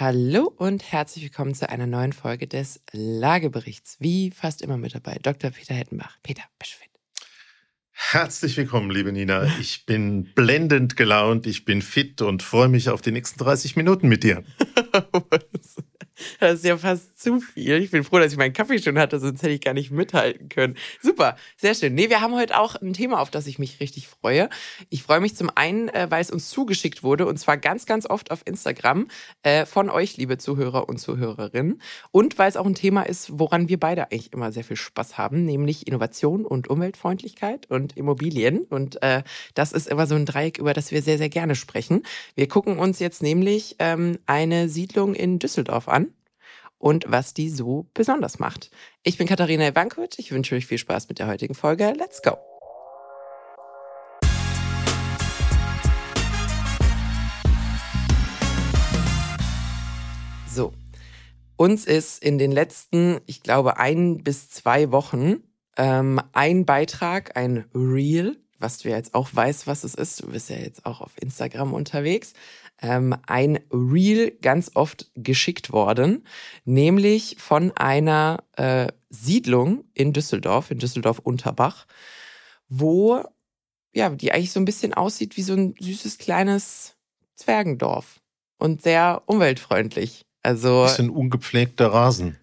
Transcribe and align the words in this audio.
Hallo 0.00 0.44
und 0.56 0.92
herzlich 0.92 1.24
willkommen 1.24 1.56
zu 1.56 1.68
einer 1.68 1.88
neuen 1.88 2.12
Folge 2.12 2.46
des 2.46 2.80
Lageberichts. 2.92 3.96
Wie 3.98 4.30
fast 4.30 4.62
immer 4.62 4.76
mit 4.76 4.94
dabei, 4.94 5.18
Dr. 5.20 5.50
Peter 5.50 5.74
Hettenbach. 5.74 6.18
Peter, 6.22 6.44
bist 6.56 6.74
du 6.74 6.76
fit? 6.84 6.90
Herzlich 7.90 8.56
willkommen, 8.56 8.92
liebe 8.92 9.10
Nina. 9.10 9.46
Ich 9.58 9.86
bin 9.86 10.32
blendend 10.34 10.96
gelaunt, 10.96 11.48
ich 11.48 11.64
bin 11.64 11.82
fit 11.82 12.22
und 12.22 12.44
freue 12.44 12.68
mich 12.68 12.90
auf 12.90 13.02
die 13.02 13.10
nächsten 13.10 13.40
30 13.40 13.74
Minuten 13.74 14.06
mit 14.06 14.22
dir. 14.22 14.44
Das 16.40 16.54
ist 16.54 16.64
ja 16.64 16.76
fast 16.76 17.20
zu 17.20 17.40
viel. 17.40 17.82
Ich 17.82 17.90
bin 17.90 18.04
froh, 18.04 18.18
dass 18.18 18.32
ich 18.32 18.38
meinen 18.38 18.52
Kaffee 18.52 18.78
schon 18.78 18.98
hatte, 18.98 19.18
sonst 19.18 19.42
hätte 19.42 19.52
ich 19.52 19.60
gar 19.60 19.74
nicht 19.74 19.90
mithalten 19.90 20.48
können. 20.48 20.76
Super, 21.00 21.36
sehr 21.56 21.74
schön. 21.74 21.94
Nee, 21.94 22.10
wir 22.10 22.20
haben 22.20 22.34
heute 22.34 22.58
auch 22.58 22.76
ein 22.76 22.92
Thema, 22.92 23.20
auf 23.20 23.30
das 23.30 23.46
ich 23.46 23.58
mich 23.58 23.80
richtig 23.80 24.08
freue. 24.08 24.48
Ich 24.90 25.02
freue 25.02 25.20
mich 25.20 25.36
zum 25.36 25.50
einen, 25.54 25.88
äh, 25.88 26.06
weil 26.10 26.20
es 26.20 26.30
uns 26.30 26.48
zugeschickt 26.50 27.02
wurde 27.02 27.26
und 27.26 27.38
zwar 27.38 27.56
ganz, 27.56 27.86
ganz 27.86 28.06
oft 28.06 28.30
auf 28.30 28.42
Instagram 28.44 29.08
äh, 29.42 29.66
von 29.66 29.90
euch, 29.90 30.16
liebe 30.16 30.38
Zuhörer 30.38 30.88
und 30.88 30.98
Zuhörerinnen. 30.98 31.80
Und 32.10 32.38
weil 32.38 32.48
es 32.48 32.56
auch 32.56 32.66
ein 32.66 32.74
Thema 32.74 33.02
ist, 33.02 33.38
woran 33.38 33.68
wir 33.68 33.78
beide 33.78 34.04
eigentlich 34.04 34.32
immer 34.32 34.52
sehr 34.52 34.64
viel 34.64 34.76
Spaß 34.76 35.18
haben, 35.18 35.44
nämlich 35.44 35.86
Innovation 35.86 36.44
und 36.44 36.68
Umweltfreundlichkeit 36.68 37.70
und 37.70 37.96
Immobilien. 37.96 38.60
Und 38.60 39.02
äh, 39.02 39.22
das 39.54 39.72
ist 39.72 39.88
immer 39.88 40.06
so 40.06 40.14
ein 40.14 40.26
Dreieck, 40.26 40.58
über 40.58 40.74
das 40.74 40.90
wir 40.90 41.02
sehr, 41.02 41.18
sehr 41.18 41.28
gerne 41.28 41.54
sprechen. 41.54 42.02
Wir 42.34 42.48
gucken 42.48 42.78
uns 42.78 42.98
jetzt 42.98 43.22
nämlich 43.22 43.76
ähm, 43.78 44.18
eine 44.26 44.68
Siedlung 44.68 45.14
in 45.14 45.38
Düsseldorf 45.38 45.88
an 45.88 46.07
und 46.78 47.04
was 47.08 47.34
die 47.34 47.50
so 47.50 47.86
besonders 47.94 48.38
macht. 48.38 48.70
Ich 49.02 49.18
bin 49.18 49.26
Katharina 49.26 49.68
Ivankowitsch. 49.68 50.18
Ich 50.18 50.32
wünsche 50.32 50.54
euch 50.54 50.66
viel 50.66 50.78
Spaß 50.78 51.08
mit 51.08 51.18
der 51.18 51.26
heutigen 51.26 51.54
Folge. 51.54 51.92
Let's 51.96 52.22
go! 52.22 52.38
So, 60.48 60.72
uns 61.56 61.84
ist 61.84 62.22
in 62.22 62.38
den 62.38 62.52
letzten, 62.52 63.20
ich 63.26 63.42
glaube, 63.42 63.78
ein 63.78 64.24
bis 64.24 64.48
zwei 64.48 64.90
Wochen 64.90 65.42
ähm, 65.76 66.20
ein 66.32 66.64
Beitrag, 66.64 67.36
ein 67.36 67.64
Reel, 67.74 68.36
was 68.58 68.78
du 68.78 68.88
ja 68.88 68.96
jetzt 68.96 69.14
auch 69.14 69.28
weißt, 69.32 69.66
was 69.66 69.84
es 69.84 69.94
ist. 69.94 70.22
Du 70.22 70.28
bist 70.28 70.50
ja 70.50 70.56
jetzt 70.56 70.84
auch 70.84 71.00
auf 71.00 71.12
Instagram 71.20 71.72
unterwegs 71.72 72.34
ähm, 72.80 73.16
ein 73.26 73.60
Reel 73.72 74.32
ganz 74.40 74.70
oft 74.74 75.10
geschickt 75.14 75.72
worden, 75.72 76.24
nämlich 76.64 77.36
von 77.38 77.72
einer 77.76 78.44
äh, 78.56 78.88
Siedlung 79.10 79.84
in 79.94 80.12
Düsseldorf, 80.12 80.70
in 80.70 80.78
Düsseldorf-Unterbach, 80.78 81.86
wo 82.68 83.24
ja, 83.94 84.10
die 84.10 84.32
eigentlich 84.32 84.52
so 84.52 84.60
ein 84.60 84.64
bisschen 84.64 84.94
aussieht 84.94 85.36
wie 85.36 85.42
so 85.42 85.54
ein 85.54 85.74
süßes 85.78 86.18
kleines 86.18 86.94
Zwergendorf 87.34 88.20
und 88.58 88.82
sehr 88.82 89.22
umweltfreundlich. 89.26 90.26
Also 90.42 90.84
bisschen 90.84 91.10
ungepflegter 91.10 91.92
Rasen 91.92 92.38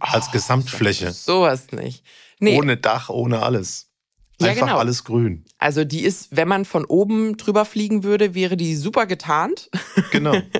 als 0.00 0.28
oh, 0.28 0.32
Gesamtfläche. 0.32 1.12
Sowas 1.12 1.72
nicht. 1.72 2.04
Nee. 2.40 2.58
Ohne 2.58 2.76
Dach, 2.76 3.10
ohne 3.10 3.42
alles. 3.42 3.87
Einfach 4.40 4.56
ja, 4.56 4.66
genau. 4.66 4.78
alles 4.78 5.02
grün. 5.02 5.44
Also 5.58 5.84
die 5.84 6.02
ist, 6.02 6.28
wenn 6.30 6.46
man 6.46 6.64
von 6.64 6.84
oben 6.84 7.36
drüber 7.36 7.64
fliegen 7.64 8.04
würde, 8.04 8.34
wäre 8.34 8.56
die 8.56 8.76
super 8.76 9.06
getarnt. 9.06 9.70
Genau. 10.10 10.40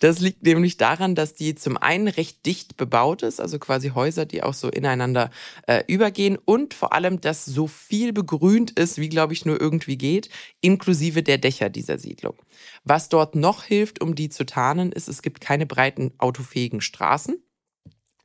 Das 0.00 0.20
liegt 0.20 0.42
nämlich 0.42 0.76
daran, 0.76 1.14
dass 1.14 1.32
die 1.32 1.54
zum 1.54 1.78
einen 1.78 2.06
recht 2.06 2.44
dicht 2.44 2.76
bebaut 2.76 3.22
ist, 3.22 3.40
also 3.40 3.58
quasi 3.58 3.90
Häuser, 3.94 4.26
die 4.26 4.42
auch 4.42 4.52
so 4.52 4.68
ineinander 4.68 5.30
äh, 5.66 5.84
übergehen 5.86 6.36
und 6.44 6.74
vor 6.74 6.92
allem, 6.92 7.22
dass 7.22 7.46
so 7.46 7.66
viel 7.66 8.12
begrünt 8.12 8.72
ist, 8.72 8.98
wie 8.98 9.08
glaube 9.08 9.32
ich 9.32 9.46
nur 9.46 9.58
irgendwie 9.58 9.96
geht, 9.96 10.28
inklusive 10.60 11.22
der 11.22 11.38
Dächer 11.38 11.70
dieser 11.70 11.98
Siedlung. 11.98 12.34
Was 12.84 13.08
dort 13.08 13.36
noch 13.36 13.64
hilft, 13.64 14.02
um 14.02 14.14
die 14.14 14.28
zu 14.28 14.44
tarnen, 14.44 14.92
ist, 14.92 15.08
es 15.08 15.22
gibt 15.22 15.40
keine 15.40 15.64
breiten 15.64 16.12
autofähigen 16.18 16.82
Straßen 16.82 17.36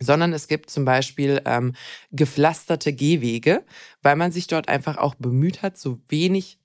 sondern 0.02 0.33
es 0.33 0.47
gibt 0.47 0.69
zum 0.69 0.83
Beispiel 0.83 1.41
ähm, 1.45 1.73
gepflasterte 2.11 2.94
Gehwege, 2.94 3.63
weil 4.02 4.16
man 4.16 4.31
sich 4.31 4.47
dort 4.47 4.67
einfach 4.67 4.97
auch 4.97 5.16
bemüht 5.16 5.62
hat, 5.62 5.78
so 5.78 6.00
wenig 6.09 6.59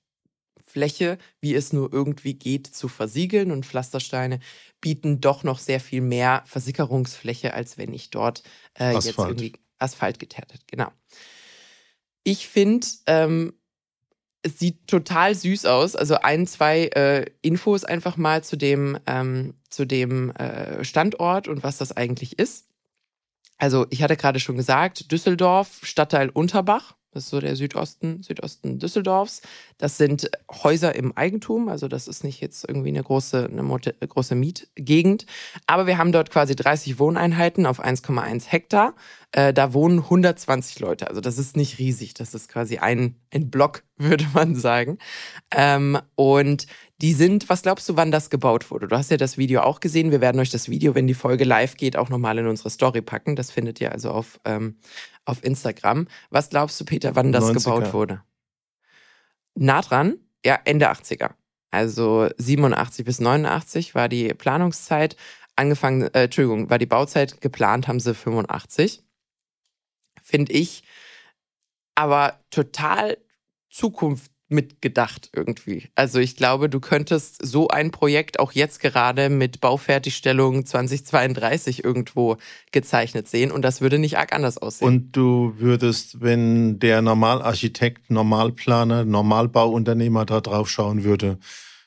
Fläche, 0.65 1.17
wie 1.39 1.55
es 1.55 1.71
nur 1.73 1.91
irgendwie 1.93 2.33
geht, 2.33 2.67
zu 2.67 2.87
versiegeln. 2.87 3.51
Und 3.51 3.65
Pflastersteine 3.65 4.39
bieten 4.81 5.21
doch 5.21 5.43
noch 5.43 5.59
sehr 5.59 5.79
viel 5.79 6.01
mehr 6.01 6.43
Versickerungsfläche, 6.45 7.53
als 7.53 7.77
wenn 7.77 7.93
ich 7.93 8.09
dort 8.09 8.43
äh, 8.79 8.93
jetzt 8.93 9.17
irgendwie 9.17 9.53
Asphalt 9.79 10.19
geteert 10.19 10.53
Genau. 10.67 10.91
Ich 12.23 12.47
finde, 12.47 12.85
ähm, 13.05 13.53
es 14.43 14.59
sieht 14.59 14.87
total 14.87 15.33
süß 15.35 15.65
aus. 15.65 15.95
Also 15.95 16.15
ein, 16.15 16.47
zwei 16.47 16.87
äh, 16.87 17.25
Infos 17.41 17.83
einfach 17.83 18.17
mal 18.17 18.43
zu 18.43 18.57
dem, 18.57 18.99
ähm, 19.05 19.55
zu 19.69 19.85
dem 19.85 20.31
äh, 20.31 20.83
Standort 20.83 21.47
und 21.47 21.63
was 21.63 21.77
das 21.77 21.95
eigentlich 21.95 22.37
ist. 22.39 22.66
Also 23.57 23.87
ich 23.89 24.03
hatte 24.03 24.17
gerade 24.17 24.39
schon 24.39 24.57
gesagt, 24.57 25.11
Düsseldorf, 25.11 25.79
Stadtteil 25.83 26.29
Unterbach, 26.29 26.95
das 27.17 27.23
ist 27.23 27.29
so 27.31 27.39
der 27.39 27.55
Südosten, 27.55 28.21
Südosten 28.21 28.77
Düsseldorfs. 28.77 29.41
Das 29.79 29.97
sind 29.97 30.29
Häuser 30.51 30.93
im 30.93 31.17
Eigentum, 31.17 31.67
also 31.67 31.87
das 31.87 32.07
ist 32.07 32.23
nicht 32.23 32.41
jetzt 32.41 32.63
irgendwie 32.67 32.89
eine 32.89 33.01
große, 33.01 33.49
eine 33.51 34.07
große 34.07 34.35
Mietgegend. 34.35 35.25
Aber 35.65 35.87
wir 35.87 35.97
haben 35.97 36.11
dort 36.11 36.29
quasi 36.29 36.55
30 36.55 36.99
Wohneinheiten 36.99 37.65
auf 37.65 37.83
1,1 37.83 38.47
Hektar. 38.49 38.93
Äh, 39.31 39.51
da 39.51 39.73
wohnen 39.73 39.99
120 39.99 40.79
Leute. 40.79 41.07
Also 41.07 41.19
das 41.19 41.39
ist 41.39 41.57
nicht 41.57 41.79
riesig. 41.79 42.13
Das 42.13 42.35
ist 42.35 42.49
quasi 42.49 42.77
ein, 42.77 43.15
ein 43.33 43.49
Block, 43.49 43.81
würde 44.09 44.25
man 44.33 44.55
sagen. 44.55 44.99
Ähm, 45.51 45.99
und 46.15 46.67
die 47.01 47.13
sind, 47.13 47.49
was 47.49 47.63
glaubst 47.63 47.87
du, 47.89 47.95
wann 47.95 48.11
das 48.11 48.29
gebaut 48.29 48.69
wurde? 48.71 48.87
Du 48.87 48.95
hast 48.95 49.11
ja 49.11 49.17
das 49.17 49.37
Video 49.37 49.61
auch 49.61 49.79
gesehen. 49.79 50.11
Wir 50.11 50.21
werden 50.21 50.39
euch 50.39 50.49
das 50.49 50.69
Video, 50.69 50.95
wenn 50.95 51.07
die 51.07 51.13
Folge 51.13 51.43
live 51.43 51.77
geht, 51.77 51.97
auch 51.97 52.09
nochmal 52.09 52.37
in 52.37 52.47
unsere 52.47 52.69
Story 52.69 53.01
packen. 53.01 53.35
Das 53.35 53.51
findet 53.51 53.81
ihr 53.81 53.91
also 53.91 54.11
auf, 54.11 54.39
ähm, 54.45 54.77
auf 55.25 55.43
Instagram. 55.43 56.07
Was 56.29 56.49
glaubst 56.49 56.79
du, 56.79 56.85
Peter, 56.85 57.15
wann 57.15 57.31
das 57.31 57.45
90er. 57.45 57.53
gebaut 57.53 57.93
wurde? 57.93 58.21
Nah 59.55 59.81
dran? 59.81 60.17
Ja, 60.45 60.59
Ende 60.63 60.89
80er. 60.91 61.31
Also 61.71 62.29
87 62.37 63.05
bis 63.05 63.19
89 63.19 63.95
war 63.95 64.09
die 64.09 64.29
Planungszeit. 64.29 65.15
Angefangen, 65.55 66.03
äh, 66.13 66.25
Entschuldigung, 66.25 66.69
war 66.69 66.77
die 66.77 66.85
Bauzeit 66.85 67.41
geplant, 67.41 67.87
haben 67.87 67.99
sie 67.99 68.13
85. 68.13 69.03
Finde 70.23 70.51
ich 70.53 70.83
aber 71.95 72.39
total 72.51 73.17
Zukunft 73.77 74.31
mitgedacht 74.49 75.29
irgendwie. 75.33 75.89
Also 75.93 76.19
ich 76.19 76.35
glaube, 76.35 76.69
du 76.69 76.79
könntest 76.79 77.45
so 77.45 77.67
ein 77.67 77.91
Projekt 77.91 78.39
auch 78.39 78.53
jetzt 78.53 78.79
gerade 78.79 79.29
mit 79.29 79.59
Baufertigstellung 79.59 80.65
2032 80.65 81.83
irgendwo 81.83 82.37
gezeichnet 82.71 83.27
sehen 83.27 83.51
und 83.51 83.61
das 83.61 83.81
würde 83.81 83.99
nicht 83.99 84.17
arg 84.17 84.33
anders 84.33 84.57
aussehen. 84.57 84.87
Und 84.87 85.11
du 85.11 85.53
würdest, 85.57 86.21
wenn 86.21 86.79
der 86.79 87.01
Normalarchitekt, 87.01 88.09
Normalplaner, 88.09 89.05
Normalbauunternehmer 89.05 90.25
da 90.25 90.41
drauf 90.41 90.69
schauen 90.69 91.03
würde, 91.03 91.37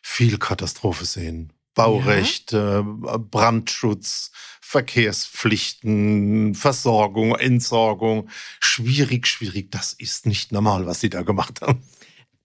viel 0.03 0.39
Katastrophe 0.39 1.07
sehen. 1.07 1.53
Baurecht, 1.75 2.53
ja. 2.53 2.81
Äh, 2.81 3.19
Brandschutz, 3.19 4.33
Verkehrspflichten, 4.61 6.55
Versorgung, 6.55 7.35
Entsorgung. 7.35 8.29
Schwierig, 8.61 9.27
schwierig. 9.27 9.73
Das 9.73 9.93
ist 9.93 10.27
nicht 10.27 10.53
normal, 10.53 10.87
was 10.87 11.01
sie 11.01 11.11
da 11.11 11.23
gemacht 11.23 11.61
haben. 11.61 11.83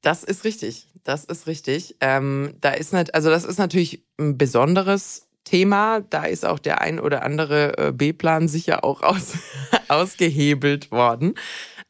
Das 0.02 0.24
ist 0.24 0.44
richtig. 0.44 0.88
Das 1.04 1.24
ist 1.26 1.46
richtig. 1.48 1.96
Ähm, 2.02 2.56
da 2.62 2.72
ist 2.72 2.94
nicht, 2.94 3.14
also 3.14 3.30
das 3.30 3.44
ist 3.44 3.60
natürlich 3.60 4.04
ein 4.20 4.38
besonderes 4.38 5.28
Thema. 5.44 6.02
Da 6.02 6.26
ist 6.26 6.46
auch 6.46 6.60
der 6.60 6.82
ein 6.82 7.00
oder 7.00 7.24
andere 7.24 7.78
äh, 7.78 7.92
B-Plan 7.92 8.48
sicher 8.48 8.84
auch 8.84 9.04
aus, 9.04 9.34
ausgehebelt 9.88 10.92
worden. 10.92 11.36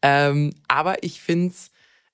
Ähm, 0.01 0.53
aber 0.67 1.03
ich 1.03 1.21
finde 1.21 1.53
es, 1.53 1.71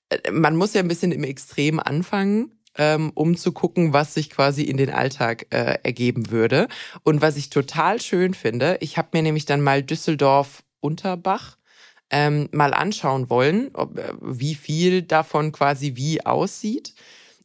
äh, 0.08 0.30
man 0.30 0.56
muss 0.56 0.74
ja 0.74 0.80
ein 0.80 0.88
bisschen 0.88 1.12
im 1.12 1.24
Extrem 1.24 1.80
anfangen. 1.80 2.52
Ähm, 2.78 3.12
um 3.14 3.36
zu 3.36 3.52
gucken, 3.52 3.92
was 3.92 4.14
sich 4.14 4.30
quasi 4.30 4.62
in 4.62 4.78
den 4.78 4.88
Alltag 4.88 5.46
äh, 5.50 5.78
ergeben 5.82 6.30
würde. 6.30 6.68
Und 7.02 7.20
was 7.20 7.36
ich 7.36 7.50
total 7.50 8.00
schön 8.00 8.32
finde, 8.32 8.78
ich 8.80 8.96
habe 8.96 9.08
mir 9.12 9.22
nämlich 9.22 9.44
dann 9.44 9.60
mal 9.60 9.82
Düsseldorf 9.82 10.62
Unterbach 10.80 11.58
ähm, 12.10 12.48
mal 12.52 12.74
anschauen 12.74 13.30
wollen, 13.30 13.70
ob, 13.74 13.98
äh, 13.98 14.12
wie 14.20 14.54
viel 14.54 15.02
davon 15.02 15.50
quasi 15.50 15.96
wie 15.96 16.24
aussieht. 16.24 16.94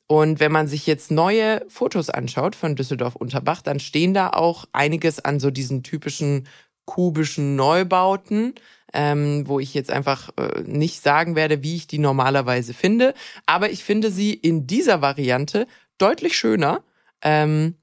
Und 0.07 0.39
wenn 0.39 0.51
man 0.51 0.67
sich 0.67 0.87
jetzt 0.87 1.11
neue 1.11 1.65
Fotos 1.67 2.09
anschaut 2.09 2.55
von 2.55 2.75
Düsseldorf-Unterbach, 2.75 3.61
dann 3.61 3.79
stehen 3.79 4.13
da 4.13 4.29
auch 4.29 4.65
einiges 4.71 5.23
an 5.23 5.39
so 5.39 5.51
diesen 5.51 5.83
typischen 5.83 6.47
kubischen 6.85 7.57
Neubauten, 7.57 8.55
ähm, 8.93 9.47
wo 9.47 9.59
ich 9.59 9.73
jetzt 9.73 9.91
einfach 9.91 10.29
äh, 10.37 10.61
nicht 10.61 11.03
sagen 11.03 11.35
werde, 11.35 11.63
wie 11.63 11.75
ich 11.75 11.87
die 11.87 11.99
normalerweise 11.99 12.73
finde. 12.73 13.13
Aber 13.45 13.69
ich 13.69 13.83
finde 13.83 14.11
sie 14.11 14.33
in 14.33 14.67
dieser 14.67 15.01
Variante 15.01 15.67
deutlich 15.97 16.37
schöner. 16.37 16.83
Ähm, 17.21 17.75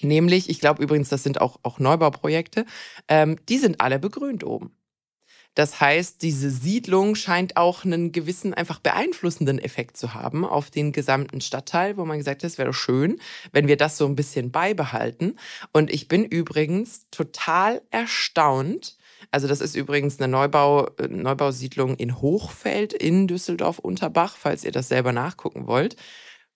nämlich, 0.00 0.48
ich 0.48 0.60
glaube 0.60 0.82
übrigens, 0.82 1.08
das 1.08 1.22
sind 1.22 1.40
auch, 1.40 1.58
auch 1.62 1.78
Neubauprojekte, 1.78 2.64
ähm, 3.08 3.36
die 3.48 3.58
sind 3.58 3.80
alle 3.80 3.98
begrünt 3.98 4.44
oben. 4.44 4.72
Das 5.54 5.80
heißt, 5.80 6.22
diese 6.22 6.50
Siedlung 6.50 7.14
scheint 7.14 7.58
auch 7.58 7.84
einen 7.84 8.10
gewissen, 8.10 8.54
einfach 8.54 8.78
beeinflussenden 8.78 9.58
Effekt 9.58 9.98
zu 9.98 10.14
haben 10.14 10.46
auf 10.46 10.70
den 10.70 10.92
gesamten 10.92 11.42
Stadtteil, 11.42 11.98
wo 11.98 12.06
man 12.06 12.16
gesagt 12.16 12.42
hat, 12.42 12.50
es 12.50 12.56
wäre 12.56 12.72
schön, 12.72 13.20
wenn 13.52 13.68
wir 13.68 13.76
das 13.76 13.98
so 13.98 14.06
ein 14.06 14.16
bisschen 14.16 14.50
beibehalten. 14.50 15.36
Und 15.70 15.90
ich 15.90 16.08
bin 16.08 16.24
übrigens 16.24 17.06
total 17.10 17.82
erstaunt. 17.90 18.96
Also 19.30 19.48
das 19.48 19.60
ist 19.60 19.74
übrigens 19.74 20.18
eine 20.18 20.28
Neubau, 20.28 20.90
Neubausiedlung 21.08 21.96
in 21.96 22.20
Hochfeld 22.20 22.92
in 22.92 23.28
Düsseldorf-Unterbach, 23.28 24.36
falls 24.36 24.64
ihr 24.64 24.72
das 24.72 24.88
selber 24.88 25.12
nachgucken 25.12 25.66
wollt. 25.66 25.96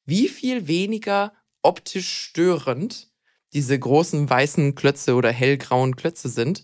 Wie 0.04 0.28
viel 0.28 0.68
weniger 0.68 1.32
optisch 1.62 2.08
störend 2.08 3.08
diese 3.52 3.78
großen 3.78 4.28
weißen 4.28 4.74
Klötze 4.74 5.14
oder 5.14 5.32
hellgrauen 5.32 5.96
Klötze 5.96 6.28
sind, 6.28 6.62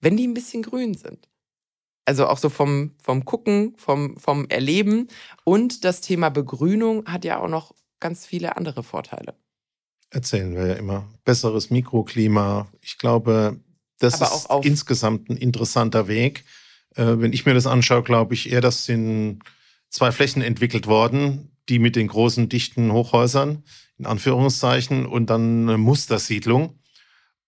wenn 0.00 0.16
die 0.16 0.26
ein 0.26 0.34
bisschen 0.34 0.62
grün 0.62 0.94
sind. 0.94 1.28
Also 2.04 2.26
auch 2.26 2.38
so 2.38 2.48
vom, 2.48 2.96
vom 3.00 3.24
Gucken, 3.24 3.74
vom, 3.76 4.16
vom 4.16 4.46
Erleben. 4.48 5.08
Und 5.44 5.84
das 5.84 6.00
Thema 6.00 6.30
Begrünung 6.30 7.06
hat 7.06 7.24
ja 7.24 7.38
auch 7.40 7.48
noch 7.48 7.74
ganz 8.00 8.26
viele 8.26 8.56
andere 8.56 8.82
Vorteile. 8.82 9.36
Erzählen 10.10 10.54
wir 10.54 10.66
ja 10.66 10.74
immer. 10.74 11.08
Besseres 11.24 11.70
Mikroklima. 11.70 12.66
Ich 12.82 12.98
glaube, 12.98 13.60
das 13.98 14.20
Aber 14.20 14.60
ist 14.60 14.66
insgesamt 14.66 15.30
ein 15.30 15.36
interessanter 15.36 16.08
Weg. 16.08 16.44
Äh, 16.94 17.18
wenn 17.18 17.32
ich 17.32 17.46
mir 17.46 17.54
das 17.54 17.66
anschaue, 17.66 18.02
glaube 18.02 18.34
ich 18.34 18.50
eher, 18.50 18.60
das 18.60 18.84
sind 18.84 19.40
zwei 19.88 20.12
Flächen 20.12 20.42
entwickelt 20.42 20.86
worden, 20.86 21.52
die 21.68 21.78
mit 21.78 21.96
den 21.96 22.08
großen, 22.08 22.48
dichten 22.48 22.92
Hochhäusern, 22.92 23.62
in 23.98 24.06
Anführungszeichen, 24.06 25.06
und 25.06 25.30
dann 25.30 25.68
eine 25.68 25.78
Mustersiedlung. 25.78 26.78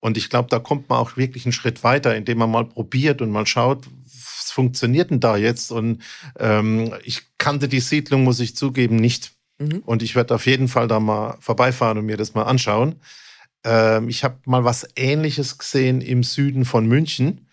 Und 0.00 0.16
ich 0.16 0.28
glaube, 0.28 0.48
da 0.50 0.58
kommt 0.58 0.88
man 0.88 0.98
auch 0.98 1.16
wirklich 1.16 1.46
einen 1.46 1.52
Schritt 1.52 1.82
weiter, 1.82 2.14
indem 2.14 2.38
man 2.38 2.50
mal 2.50 2.66
probiert 2.66 3.22
und 3.22 3.30
mal 3.30 3.46
schaut, 3.46 3.86
was 4.04 4.50
funktioniert 4.52 5.10
denn 5.10 5.20
da 5.20 5.36
jetzt? 5.36 5.72
Und 5.72 6.02
ähm, 6.38 6.94
ich 7.02 7.22
kannte 7.38 7.68
die 7.68 7.80
Siedlung, 7.80 8.22
muss 8.22 8.40
ich 8.40 8.54
zugeben, 8.54 8.96
nicht. 8.96 9.32
Mhm. 9.58 9.82
Und 9.84 10.02
ich 10.02 10.14
werde 10.14 10.34
auf 10.34 10.46
jeden 10.46 10.68
Fall 10.68 10.88
da 10.88 11.00
mal 11.00 11.36
vorbeifahren 11.40 11.98
und 11.98 12.06
mir 12.06 12.18
das 12.18 12.34
mal 12.34 12.42
anschauen. 12.42 12.96
Ähm, 13.64 14.08
ich 14.08 14.24
habe 14.24 14.38
mal 14.44 14.64
was 14.64 14.86
Ähnliches 14.96 15.58
gesehen 15.58 16.00
im 16.00 16.22
Süden 16.22 16.64
von 16.64 16.86
München. 16.86 17.48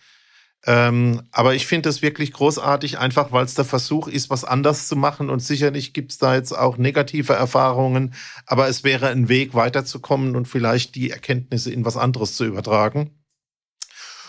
Ähm, 0.64 1.22
aber 1.32 1.54
ich 1.54 1.66
finde 1.66 1.88
es 1.88 2.02
wirklich 2.02 2.32
großartig, 2.32 2.98
einfach 2.98 3.32
weil 3.32 3.44
es 3.44 3.54
der 3.54 3.64
Versuch 3.64 4.06
ist, 4.06 4.30
was 4.30 4.44
anders 4.44 4.86
zu 4.86 4.94
machen. 4.94 5.28
Und 5.28 5.40
sicherlich 5.40 5.92
gibt 5.92 6.12
es 6.12 6.18
da 6.18 6.34
jetzt 6.34 6.52
auch 6.52 6.76
negative 6.76 7.32
Erfahrungen. 7.32 8.14
Aber 8.46 8.68
es 8.68 8.84
wäre 8.84 9.08
ein 9.08 9.28
Weg, 9.28 9.54
weiterzukommen 9.54 10.36
und 10.36 10.46
vielleicht 10.46 10.94
die 10.94 11.10
Erkenntnisse 11.10 11.72
in 11.72 11.84
was 11.84 11.96
anderes 11.96 12.36
zu 12.36 12.44
übertragen. 12.44 13.10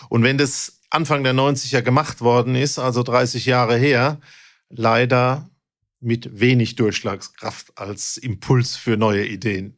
Und 0.08 0.22
wenn 0.24 0.38
das 0.38 0.80
Anfang 0.90 1.22
der 1.24 1.34
90er 1.34 1.82
gemacht 1.82 2.20
worden 2.20 2.56
ist, 2.56 2.78
also 2.78 3.02
30 3.02 3.46
Jahre 3.46 3.76
her, 3.76 4.20
leider 4.68 5.48
mit 6.00 6.40
wenig 6.40 6.76
Durchschlagskraft 6.76 7.78
als 7.78 8.16
Impuls 8.16 8.76
für 8.76 8.96
neue 8.96 9.26
Ideen. 9.26 9.76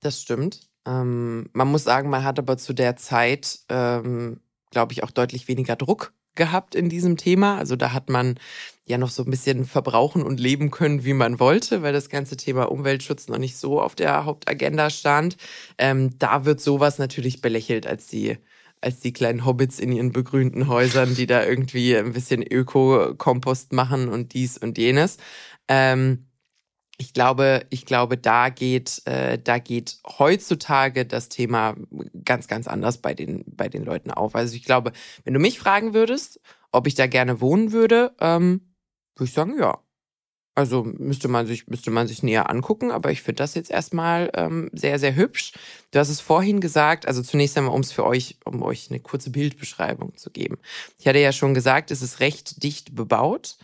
Das 0.00 0.22
stimmt. 0.22 0.71
Ähm, 0.86 1.48
man 1.52 1.68
muss 1.68 1.84
sagen, 1.84 2.10
man 2.10 2.24
hat 2.24 2.38
aber 2.38 2.58
zu 2.58 2.72
der 2.72 2.96
Zeit 2.96 3.60
ähm, 3.68 4.40
glaube 4.72 4.92
ich, 4.92 5.04
auch 5.04 5.12
deutlich 5.12 5.46
weniger 5.46 5.76
Druck 5.76 6.12
gehabt 6.34 6.74
in 6.74 6.88
diesem 6.88 7.16
Thema. 7.16 7.58
Also 7.58 7.76
da 7.76 7.92
hat 7.92 8.08
man 8.08 8.38
ja 8.86 8.98
noch 8.98 9.10
so 9.10 9.22
ein 9.22 9.30
bisschen 9.30 9.64
verbrauchen 9.64 10.22
und 10.22 10.40
leben 10.40 10.70
können, 10.70 11.04
wie 11.04 11.12
man 11.12 11.38
wollte, 11.38 11.82
weil 11.82 11.92
das 11.92 12.08
ganze 12.08 12.36
Thema 12.36 12.64
Umweltschutz 12.64 13.28
noch 13.28 13.38
nicht 13.38 13.56
so 13.56 13.80
auf 13.80 13.94
der 13.94 14.24
Hauptagenda 14.24 14.90
stand. 14.90 15.36
Ähm, 15.78 16.18
da 16.18 16.44
wird 16.44 16.60
sowas 16.60 16.98
natürlich 16.98 17.40
belächelt 17.40 17.86
als 17.86 18.08
die 18.08 18.38
als 18.80 18.98
die 18.98 19.12
kleinen 19.12 19.44
Hobbits 19.46 19.78
in 19.78 19.92
ihren 19.92 20.10
begrünten 20.10 20.66
Häusern, 20.66 21.14
die 21.14 21.28
da 21.28 21.46
irgendwie 21.46 21.96
ein 21.96 22.12
bisschen 22.12 22.42
Öko-Kompost 22.42 23.72
machen 23.72 24.08
und 24.08 24.34
dies 24.34 24.58
und 24.58 24.76
jenes. 24.76 25.18
Ähm, 25.68 26.26
ich 27.02 27.14
glaube, 27.14 27.66
ich 27.70 27.84
glaube, 27.84 28.16
da 28.16 28.48
geht, 28.48 29.02
äh, 29.06 29.36
da 29.36 29.58
geht 29.58 29.98
heutzutage 30.06 31.04
das 31.04 31.28
Thema 31.28 31.74
ganz, 32.24 32.46
ganz 32.46 32.68
anders 32.68 32.98
bei 32.98 33.12
den, 33.12 33.44
bei 33.46 33.68
den 33.68 33.84
Leuten 33.84 34.12
auf. 34.12 34.36
Also 34.36 34.54
ich 34.54 34.62
glaube, 34.62 34.92
wenn 35.24 35.34
du 35.34 35.40
mich 35.40 35.58
fragen 35.58 35.94
würdest, 35.94 36.40
ob 36.70 36.86
ich 36.86 36.94
da 36.94 37.08
gerne 37.08 37.40
wohnen 37.40 37.72
würde, 37.72 38.14
ähm, 38.20 38.72
würde 39.16 39.28
ich 39.28 39.34
sagen, 39.34 39.58
ja. 39.58 39.80
Also 40.54 40.84
müsste 40.84 41.28
man 41.28 41.46
sich, 41.46 41.66
müsste 41.66 41.90
man 41.90 42.06
sich 42.06 42.22
näher 42.22 42.50
angucken, 42.50 42.90
aber 42.92 43.10
ich 43.10 43.22
finde 43.22 43.42
das 43.42 43.54
jetzt 43.54 43.70
erstmal 43.70 44.30
ähm, 44.34 44.70
sehr, 44.74 44.98
sehr 44.98 45.16
hübsch. 45.16 45.54
Du 45.90 45.98
hast 45.98 46.10
es 46.10 46.20
vorhin 46.20 46.60
gesagt, 46.60 47.08
also 47.08 47.22
zunächst 47.22 47.56
einmal, 47.56 47.74
um 47.74 47.80
es 47.80 47.90
für 47.90 48.04
euch, 48.04 48.36
um 48.44 48.62
euch 48.62 48.90
eine 48.90 49.00
kurze 49.00 49.30
Bildbeschreibung 49.30 50.16
zu 50.16 50.30
geben. 50.30 50.58
Ich 50.98 51.08
hatte 51.08 51.18
ja 51.18 51.32
schon 51.32 51.54
gesagt, 51.54 51.90
es 51.90 52.02
ist 52.02 52.20
recht 52.20 52.62
dicht 52.62 52.94
bebaut. 52.94 53.56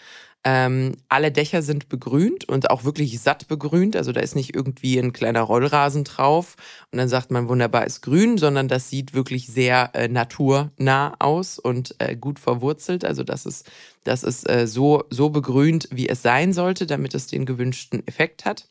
Ähm, 0.44 0.96
alle 1.08 1.32
Dächer 1.32 1.62
sind 1.62 1.88
begrünt 1.88 2.48
und 2.48 2.70
auch 2.70 2.84
wirklich 2.84 3.20
satt 3.20 3.48
begrünt. 3.48 3.96
Also 3.96 4.12
da 4.12 4.20
ist 4.20 4.36
nicht 4.36 4.54
irgendwie 4.54 4.98
ein 4.98 5.12
kleiner 5.12 5.42
Rollrasen 5.42 6.04
drauf 6.04 6.56
und 6.92 6.98
dann 6.98 7.08
sagt 7.08 7.30
man 7.30 7.48
wunderbar 7.48 7.86
ist 7.86 8.02
grün, 8.02 8.38
sondern 8.38 8.68
das 8.68 8.88
sieht 8.88 9.14
wirklich 9.14 9.48
sehr 9.48 9.90
äh, 9.94 10.08
naturnah 10.08 11.14
aus 11.18 11.58
und 11.58 11.96
äh, 11.98 12.16
gut 12.16 12.38
verwurzelt. 12.38 13.04
Also 13.04 13.24
das 13.24 13.46
ist, 13.46 13.70
das 14.04 14.22
ist 14.22 14.48
äh, 14.48 14.66
so, 14.66 15.04
so 15.10 15.30
begrünt, 15.30 15.88
wie 15.90 16.08
es 16.08 16.22
sein 16.22 16.52
sollte, 16.52 16.86
damit 16.86 17.14
es 17.14 17.26
den 17.26 17.44
gewünschten 17.44 18.06
Effekt 18.06 18.44
hat. 18.44 18.68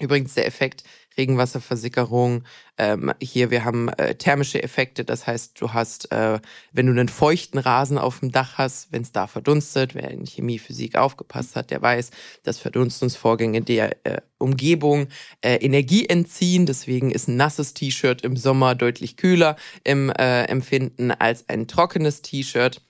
Übrigens 0.00 0.34
der 0.34 0.46
Effekt 0.46 0.84
Regenwasserversickerung. 1.18 2.44
Ähm, 2.78 3.12
hier, 3.20 3.50
wir 3.50 3.64
haben 3.64 3.88
äh, 3.90 4.14
thermische 4.14 4.62
Effekte. 4.62 5.04
Das 5.04 5.26
heißt, 5.26 5.60
du 5.60 5.72
hast, 5.72 6.12
äh, 6.12 6.38
wenn 6.72 6.86
du 6.86 6.92
einen 6.92 7.08
feuchten 7.08 7.58
Rasen 7.58 7.98
auf 7.98 8.20
dem 8.20 8.30
Dach 8.30 8.56
hast, 8.56 8.92
wenn 8.92 9.02
es 9.02 9.12
da 9.12 9.26
verdunstet, 9.26 9.94
wer 9.94 10.10
in 10.10 10.24
Chemie, 10.24 10.60
Physik 10.60 10.96
aufgepasst 10.96 11.56
hat, 11.56 11.70
der 11.70 11.82
weiß, 11.82 12.10
dass 12.44 12.58
Verdunstungsvorgänge 12.58 13.62
der 13.62 14.06
äh, 14.06 14.20
Umgebung 14.38 15.08
äh, 15.40 15.56
Energie 15.56 16.06
entziehen. 16.06 16.64
Deswegen 16.64 17.10
ist 17.10 17.28
ein 17.28 17.36
nasses 17.36 17.74
T-Shirt 17.74 18.22
im 18.22 18.36
Sommer 18.36 18.76
deutlich 18.76 19.16
kühler 19.16 19.56
im 19.82 20.10
äh, 20.10 20.44
Empfinden 20.44 21.10
als 21.10 21.48
ein 21.48 21.66
trockenes 21.66 22.22
T-Shirt. 22.22 22.80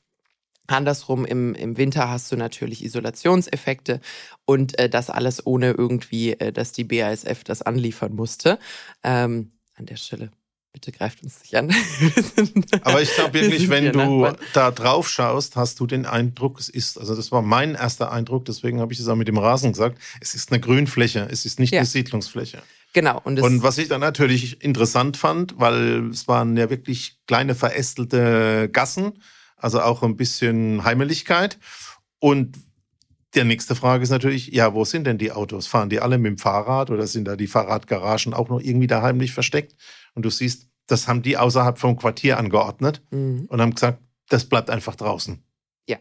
Andersrum 0.68 1.24
im, 1.24 1.54
im 1.54 1.76
Winter 1.76 2.08
hast 2.08 2.30
du 2.30 2.36
natürlich 2.36 2.84
Isolationseffekte 2.84 4.00
und 4.44 4.78
äh, 4.78 4.88
das 4.88 5.10
alles 5.10 5.44
ohne 5.46 5.72
irgendwie, 5.72 6.32
äh, 6.32 6.52
dass 6.52 6.72
die 6.72 6.84
BASF 6.84 7.42
das 7.44 7.62
anliefern 7.62 8.14
musste. 8.14 8.58
Ähm, 9.02 9.52
an 9.74 9.86
der 9.86 9.96
Stelle, 9.96 10.30
bitte 10.72 10.92
greift 10.92 11.22
uns 11.22 11.40
nicht 11.40 11.54
an. 11.56 11.74
Aber 12.82 13.00
ich 13.00 13.14
glaube 13.14 13.34
wirklich, 13.34 13.68
wenn 13.68 13.92
du 13.92 14.22
Nachbarn. 14.22 14.36
da 14.52 14.70
drauf 14.70 15.08
schaust, 15.08 15.56
hast 15.56 15.80
du 15.80 15.86
den 15.86 16.06
Eindruck, 16.06 16.60
es 16.60 16.68
ist, 16.68 16.98
also 16.98 17.16
das 17.16 17.32
war 17.32 17.42
mein 17.42 17.74
erster 17.74 18.12
Eindruck, 18.12 18.44
deswegen 18.44 18.80
habe 18.80 18.92
ich 18.92 19.00
es 19.00 19.08
auch 19.08 19.16
mit 19.16 19.28
dem 19.28 19.38
Rasen 19.38 19.72
gesagt, 19.72 19.98
es 20.20 20.34
ist 20.34 20.52
eine 20.52 20.60
Grünfläche, 20.60 21.26
es 21.30 21.46
ist 21.46 21.58
nicht 21.58 21.72
ja. 21.72 21.80
eine 21.80 21.86
Siedlungsfläche. 21.86 22.62
Genau. 22.92 23.20
Und, 23.22 23.40
und, 23.40 23.62
was 23.62 23.78
ich 23.78 23.88
dann 23.88 24.00
natürlich 24.00 24.62
interessant 24.62 25.16
fand, 25.16 25.58
weil 25.58 26.08
es 26.10 26.26
waren 26.26 26.56
ja 26.56 26.70
wirklich 26.70 27.18
kleine 27.26 27.54
verästelte 27.54 28.68
Gassen, 28.72 29.12
also 29.58 29.80
auch 29.80 30.02
ein 30.02 30.16
bisschen 30.16 30.84
Heimeligkeit. 30.84 31.58
Und 32.18 32.56
der 33.34 33.44
nächste 33.44 33.74
Frage 33.74 34.02
ist 34.02 34.10
natürlich, 34.10 34.48
ja, 34.48 34.74
wo 34.74 34.84
sind 34.84 35.06
denn 35.06 35.18
die 35.18 35.32
Autos? 35.32 35.66
Fahren 35.66 35.90
die 35.90 36.00
alle 36.00 36.18
mit 36.18 36.30
dem 36.30 36.38
Fahrrad 36.38 36.90
oder 36.90 37.06
sind 37.06 37.26
da 37.26 37.36
die 37.36 37.46
Fahrradgaragen 37.46 38.34
auch 38.34 38.48
noch 38.48 38.60
irgendwie 38.60 38.86
da 38.86 39.02
heimlich 39.02 39.32
versteckt? 39.32 39.74
Und 40.14 40.24
du 40.24 40.30
siehst, 40.30 40.68
das 40.86 41.06
haben 41.06 41.22
die 41.22 41.36
außerhalb 41.36 41.78
vom 41.78 41.96
Quartier 41.96 42.38
angeordnet 42.38 43.02
mhm. 43.10 43.46
und 43.48 43.60
haben 43.60 43.74
gesagt, 43.74 44.02
das 44.28 44.46
bleibt 44.46 44.70
einfach 44.70 44.96
draußen. 44.96 45.42
Ja. 45.86 45.98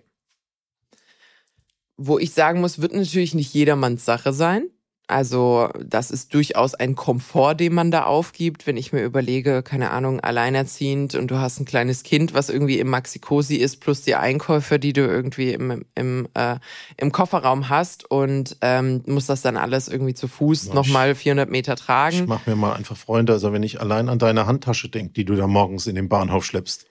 Wo 1.98 2.18
ich 2.18 2.34
sagen 2.34 2.62
muss, 2.62 2.80
wird 2.80 2.94
natürlich 2.94 3.34
nicht 3.34 3.54
jedermanns 3.54 4.06
Sache 4.06 4.32
sein. 4.32 4.70
Also 5.10 5.70
das 5.82 6.12
ist 6.12 6.34
durchaus 6.34 6.76
ein 6.76 6.96
Komfort, 6.96 7.56
den 7.56 7.74
man 7.74 7.92
da 7.92 8.04
aufgibt, 8.04 8.68
wenn 8.68 8.76
ich 8.76 8.92
mir 8.92 9.06
überlege, 9.06 9.64
keine 9.64 9.92
Ahnung, 9.92 10.20
alleinerziehend 10.20 11.16
und 11.16 11.32
du 11.32 11.38
hast 11.38 11.62
ein 11.62 11.66
kleines 11.66 12.04
Kind, 12.04 12.34
was 12.34 12.50
irgendwie 12.50 12.78
im 12.78 12.90
Maxi-Cosi 12.90 13.56
ist, 13.56 13.78
plus 13.78 14.02
die 14.02 14.16
Einkäufe, 14.16 14.80
die 14.80 14.92
du 14.92 15.02
irgendwie 15.02 15.54
im, 15.54 15.86
im, 15.96 16.28
äh, 16.34 16.58
im 16.98 17.14
Kofferraum 17.14 17.70
hast 17.70 18.12
und 18.12 18.58
ähm, 18.60 19.02
musst 19.06 19.30
das 19.30 19.42
dann 19.42 19.56
alles 19.56 19.88
irgendwie 19.88 20.14
zu 20.14 20.28
Fuß 20.28 20.74
nochmal 20.74 21.16
400 21.16 21.50
Meter 21.50 21.78
tragen. 21.78 22.18
Ich 22.18 22.28
mach 22.28 22.46
mir 22.46 22.58
mal 22.58 22.74
einfach 22.74 22.98
Freunde, 22.98 23.32
also 23.32 23.54
wenn 23.54 23.64
ich 23.64 23.80
allein 23.80 24.10
an 24.10 24.20
deine 24.20 24.46
Handtasche 24.46 24.90
denke, 24.90 25.14
die 25.14 25.24
du 25.24 25.38
da 25.38 25.48
morgens 25.48 25.88
in 25.88 25.96
den 25.96 26.10
Bahnhof 26.10 26.44
schleppst. 26.44 26.86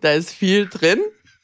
da 0.00 0.12
ist 0.14 0.30
viel 0.30 0.66
drin. 0.66 0.98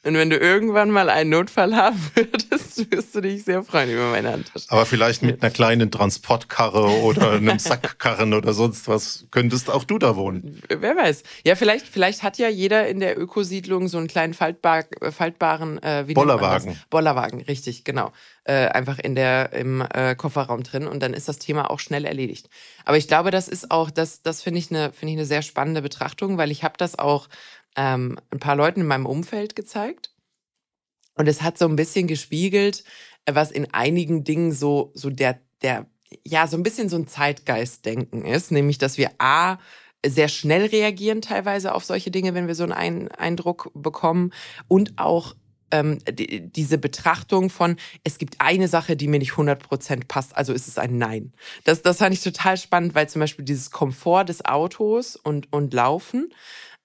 Und 0.05 0.13
wenn 0.13 0.29
du 0.29 0.37
irgendwann 0.37 0.91
mal 0.91 1.09
einen 1.09 1.31
Notfall 1.31 1.75
haben 1.75 1.99
würdest, 2.15 2.89
wirst 2.89 3.15
du 3.15 3.21
dich 3.21 3.43
sehr 3.43 3.63
freuen 3.63 3.91
über 3.91 4.11
meine 4.11 4.31
Handtasche. 4.31 4.65
Aber 4.69 4.85
vielleicht 4.85 5.23
mit 5.23 5.43
einer 5.43 5.51
kleinen 5.51 5.91
Transportkarre 5.91 7.01
oder 7.01 7.31
einem 7.33 7.59
Sackkarren 7.59 8.33
oder 8.33 8.53
sonst 8.53 8.87
was 8.87 9.25
könntest 9.31 9.69
auch 9.69 9.83
du 9.83 9.97
da 9.97 10.15
wohnen. 10.15 10.61
Wer 10.69 10.95
weiß. 10.95 11.23
Ja, 11.43 11.55
vielleicht, 11.55 11.85
vielleicht 11.85 12.23
hat 12.23 12.37
ja 12.37 12.47
jeder 12.47 12.87
in 12.87 13.01
der 13.01 13.19
Ökosiedlung 13.19 13.89
so 13.89 13.97
einen 13.97 14.07
kleinen 14.07 14.33
faltbar, 14.33 14.85
faltbaren 15.11 15.83
äh, 15.83 16.07
wie 16.07 16.13
Bollerwagen. 16.13 16.79
Bollerwagen, 16.89 17.41
richtig, 17.41 17.83
genau. 17.83 18.13
Äh, 18.45 18.67
einfach 18.69 18.99
in 18.99 19.15
der 19.15 19.51
im 19.51 19.81
äh, 19.93 20.15
Kofferraum 20.15 20.63
drin 20.63 20.87
und 20.87 21.01
dann 21.03 21.13
ist 21.13 21.27
das 21.27 21.39
Thema 21.39 21.69
auch 21.69 21.79
schnell 21.79 22.05
erledigt. 22.05 22.49
Aber 22.85 22.97
ich 22.97 23.07
glaube, 23.07 23.31
das 23.31 23.49
ist 23.49 23.69
auch, 23.69 23.91
das, 23.91 24.21
das 24.21 24.41
finde 24.41 24.59
ich 24.59 24.71
eine 24.71 24.93
finde 24.93 25.11
ich 25.13 25.19
eine 25.19 25.25
sehr 25.27 25.41
spannende 25.41 25.81
Betrachtung, 25.81 26.37
weil 26.37 26.49
ich 26.49 26.63
habe 26.63 26.75
das 26.77 26.97
auch 26.97 27.27
ähm, 27.75 28.17
ein 28.31 28.39
paar 28.39 28.55
Leuten 28.55 28.81
in 28.81 28.87
meinem 28.87 29.05
Umfeld 29.05 29.55
gezeigt. 29.55 30.13
Und 31.15 31.27
es 31.27 31.41
hat 31.41 31.57
so 31.57 31.65
ein 31.65 31.75
bisschen 31.75 32.07
gespiegelt, 32.07 32.83
was 33.29 33.51
in 33.51 33.73
einigen 33.73 34.23
Dingen 34.23 34.51
so, 34.51 34.91
so 34.93 35.09
der, 35.09 35.39
der, 35.61 35.85
ja, 36.25 36.47
so 36.47 36.57
ein 36.57 36.63
bisschen 36.63 36.89
so 36.89 36.97
ein 36.97 37.07
Zeitgeistdenken 37.07 38.25
ist, 38.25 38.51
nämlich, 38.51 38.77
dass 38.77 38.97
wir 38.97 39.11
A, 39.19 39.59
sehr 40.05 40.29
schnell 40.29 40.67
reagieren 40.67 41.21
teilweise 41.21 41.75
auf 41.75 41.83
solche 41.83 42.09
Dinge, 42.09 42.33
wenn 42.33 42.47
wir 42.47 42.55
so 42.55 42.63
einen 42.63 43.09
Eindruck 43.09 43.69
bekommen 43.73 44.31
und 44.69 44.97
auch 44.97 45.35
ähm, 45.71 45.99
die, 46.09 46.49
diese 46.51 46.77
Betrachtung 46.77 47.49
von, 47.49 47.75
es 48.03 48.17
gibt 48.17 48.37
eine 48.39 48.67
Sache, 48.67 48.95
die 48.95 49.07
mir 49.07 49.19
nicht 49.19 49.33
100% 49.33 50.07
passt, 50.07 50.35
also 50.35 50.53
ist 50.53 50.67
es 50.67 50.77
ein 50.77 50.97
Nein. 50.97 51.33
Das, 51.63 51.81
das 51.81 51.97
fand 51.97 52.13
ich 52.13 52.23
total 52.23 52.57
spannend, 52.57 52.95
weil 52.95 53.09
zum 53.09 53.19
Beispiel 53.19 53.45
dieses 53.45 53.71
Komfort 53.71 54.25
des 54.25 54.45
Autos 54.45 55.15
und, 55.15 55.51
und 55.51 55.73
Laufen 55.73 56.33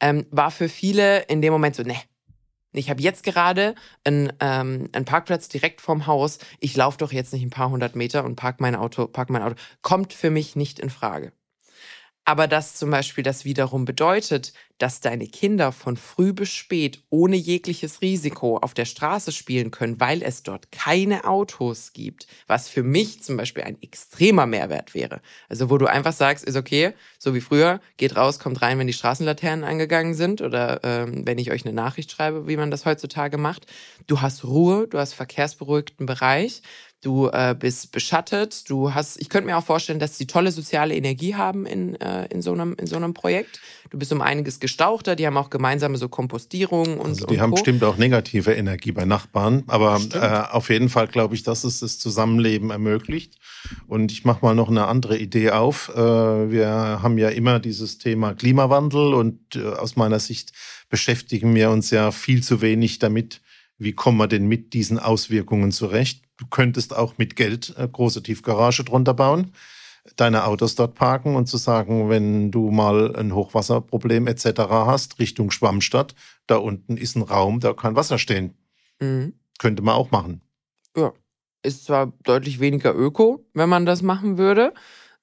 ähm, 0.00 0.26
war 0.30 0.50
für 0.50 0.68
viele 0.68 1.22
in 1.22 1.42
dem 1.42 1.52
Moment 1.52 1.76
so, 1.76 1.82
ne, 1.82 1.96
ich 2.72 2.90
habe 2.90 3.00
jetzt 3.00 3.22
gerade 3.22 3.74
einen, 4.02 4.32
ähm, 4.40 4.88
einen 4.92 5.04
Parkplatz 5.04 5.48
direkt 5.48 5.80
vorm 5.80 6.06
Haus. 6.06 6.38
Ich 6.58 6.76
laufe 6.76 6.98
doch 6.98 7.12
jetzt 7.12 7.32
nicht 7.32 7.42
ein 7.42 7.50
paar 7.50 7.70
hundert 7.70 7.94
Meter 7.94 8.24
und 8.24 8.34
park 8.36 8.60
mein 8.60 8.74
Auto, 8.74 9.06
park 9.06 9.30
mein 9.30 9.42
Auto. 9.42 9.54
Kommt 9.82 10.12
für 10.12 10.30
mich 10.30 10.56
nicht 10.56 10.80
in 10.80 10.90
Frage. 10.90 11.32
Aber 12.26 12.48
dass 12.48 12.74
zum 12.74 12.90
Beispiel 12.90 13.22
das 13.22 13.44
wiederum 13.44 13.84
bedeutet, 13.84 14.54
dass 14.78 15.00
deine 15.00 15.26
Kinder 15.26 15.72
von 15.72 15.96
früh 15.96 16.32
bis 16.32 16.48
spät 16.48 17.02
ohne 17.10 17.36
jegliches 17.36 18.00
Risiko 18.00 18.56
auf 18.56 18.74
der 18.74 18.86
Straße 18.86 19.30
spielen 19.30 19.70
können, 19.70 20.00
weil 20.00 20.22
es 20.22 20.42
dort 20.42 20.72
keine 20.72 21.24
Autos 21.24 21.92
gibt, 21.92 22.26
was 22.46 22.68
für 22.68 22.82
mich 22.82 23.22
zum 23.22 23.36
Beispiel 23.36 23.62
ein 23.62 23.80
extremer 23.82 24.46
Mehrwert 24.46 24.94
wäre. 24.94 25.20
Also 25.48 25.68
wo 25.70 25.78
du 25.78 25.86
einfach 25.86 26.12
sagst, 26.12 26.44
ist 26.44 26.56
okay, 26.56 26.94
so 27.18 27.34
wie 27.34 27.40
früher, 27.40 27.80
geht 27.98 28.16
raus, 28.16 28.38
kommt 28.38 28.62
rein, 28.62 28.78
wenn 28.78 28.86
die 28.86 28.92
Straßenlaternen 28.94 29.64
angegangen 29.64 30.14
sind 30.14 30.40
oder 30.40 30.80
ähm, 30.82 31.26
wenn 31.26 31.38
ich 31.38 31.50
euch 31.52 31.64
eine 31.64 31.74
Nachricht 31.74 32.10
schreibe, 32.10 32.48
wie 32.48 32.56
man 32.56 32.70
das 32.70 32.86
heutzutage 32.86 33.36
macht. 33.36 33.66
Du 34.06 34.22
hast 34.22 34.44
Ruhe, 34.44 34.88
du 34.88 34.98
hast 34.98 35.12
verkehrsberuhigten 35.12 36.06
Bereich 36.06 36.62
du 37.04 37.28
äh, 37.28 37.54
bist 37.58 37.92
beschattet, 37.92 38.68
du 38.68 38.94
hast, 38.94 39.20
ich 39.20 39.28
könnte 39.28 39.46
mir 39.46 39.58
auch 39.58 39.64
vorstellen, 39.64 39.98
dass 39.98 40.16
sie 40.16 40.26
tolle 40.26 40.50
soziale 40.50 40.94
Energie 40.94 41.34
haben 41.34 41.66
in, 41.66 41.94
äh, 42.00 42.26
in, 42.26 42.42
so 42.42 42.52
einem, 42.52 42.74
in 42.78 42.86
so 42.86 42.96
einem 42.96 43.14
Projekt. 43.14 43.60
Du 43.90 43.98
bist 43.98 44.12
um 44.12 44.22
einiges 44.22 44.60
gestauchter, 44.60 45.14
die 45.14 45.26
haben 45.26 45.36
auch 45.36 45.50
gemeinsame 45.50 45.98
so 45.98 46.08
Kompostierung 46.08 46.98
und 46.98 47.10
Also 47.10 47.26
die 47.26 47.34
und 47.34 47.40
haben 47.40 47.50
Co. 47.50 47.56
bestimmt 47.56 47.84
auch 47.84 47.96
negative 47.96 48.52
Energie 48.52 48.92
bei 48.92 49.04
Nachbarn, 49.04 49.64
aber 49.66 50.00
äh, 50.12 50.52
auf 50.52 50.70
jeden 50.70 50.88
Fall 50.88 51.06
glaube 51.08 51.34
ich, 51.34 51.42
dass 51.42 51.64
es 51.64 51.80
das 51.80 51.98
Zusammenleben 51.98 52.70
ermöglicht. 52.70 53.38
Und 53.86 54.10
ich 54.12 54.24
mache 54.24 54.44
mal 54.44 54.54
noch 54.54 54.68
eine 54.68 54.86
andere 54.86 55.18
Idee 55.18 55.50
auf. 55.50 55.90
Äh, 55.94 56.00
wir 56.00 56.68
haben 56.68 57.18
ja 57.18 57.28
immer 57.28 57.60
dieses 57.60 57.98
Thema 57.98 58.34
Klimawandel 58.34 59.14
und 59.14 59.56
äh, 59.56 59.64
aus 59.66 59.96
meiner 59.96 60.18
Sicht 60.18 60.52
beschäftigen 60.88 61.54
wir 61.54 61.70
uns 61.70 61.90
ja 61.90 62.10
viel 62.10 62.42
zu 62.42 62.60
wenig 62.60 62.98
damit, 62.98 63.40
wie 63.78 63.92
kommen 63.92 64.18
wir 64.18 64.28
denn 64.28 64.46
mit 64.46 64.72
diesen 64.72 64.98
Auswirkungen 64.98 65.72
zurecht. 65.72 66.23
Du 66.36 66.46
könntest 66.46 66.96
auch 66.96 67.16
mit 67.18 67.36
Geld 67.36 67.74
äh, 67.76 67.88
große 67.88 68.22
Tiefgarage 68.22 68.84
drunter 68.84 69.14
bauen, 69.14 69.52
deine 70.16 70.44
Autos 70.44 70.74
dort 70.74 70.94
parken 70.94 71.36
und 71.36 71.46
zu 71.46 71.56
sagen, 71.56 72.10
wenn 72.10 72.50
du 72.50 72.70
mal 72.70 73.14
ein 73.16 73.34
Hochwasserproblem 73.34 74.26
etc. 74.26 74.44
hast, 74.68 75.18
Richtung 75.18 75.50
Schwammstadt, 75.50 76.14
da 76.46 76.56
unten 76.56 76.96
ist 76.96 77.16
ein 77.16 77.22
Raum, 77.22 77.60
da 77.60 77.72
kann 77.72 77.96
Wasser 77.96 78.18
stehen. 78.18 78.54
Mhm. 79.00 79.34
Könnte 79.58 79.82
man 79.82 79.94
auch 79.94 80.10
machen. 80.10 80.40
Ja, 80.96 81.12
ist 81.62 81.84
zwar 81.84 82.12
deutlich 82.24 82.60
weniger 82.60 82.94
öko, 82.94 83.46
wenn 83.54 83.68
man 83.68 83.86
das 83.86 84.02
machen 84.02 84.36
würde. 84.36 84.74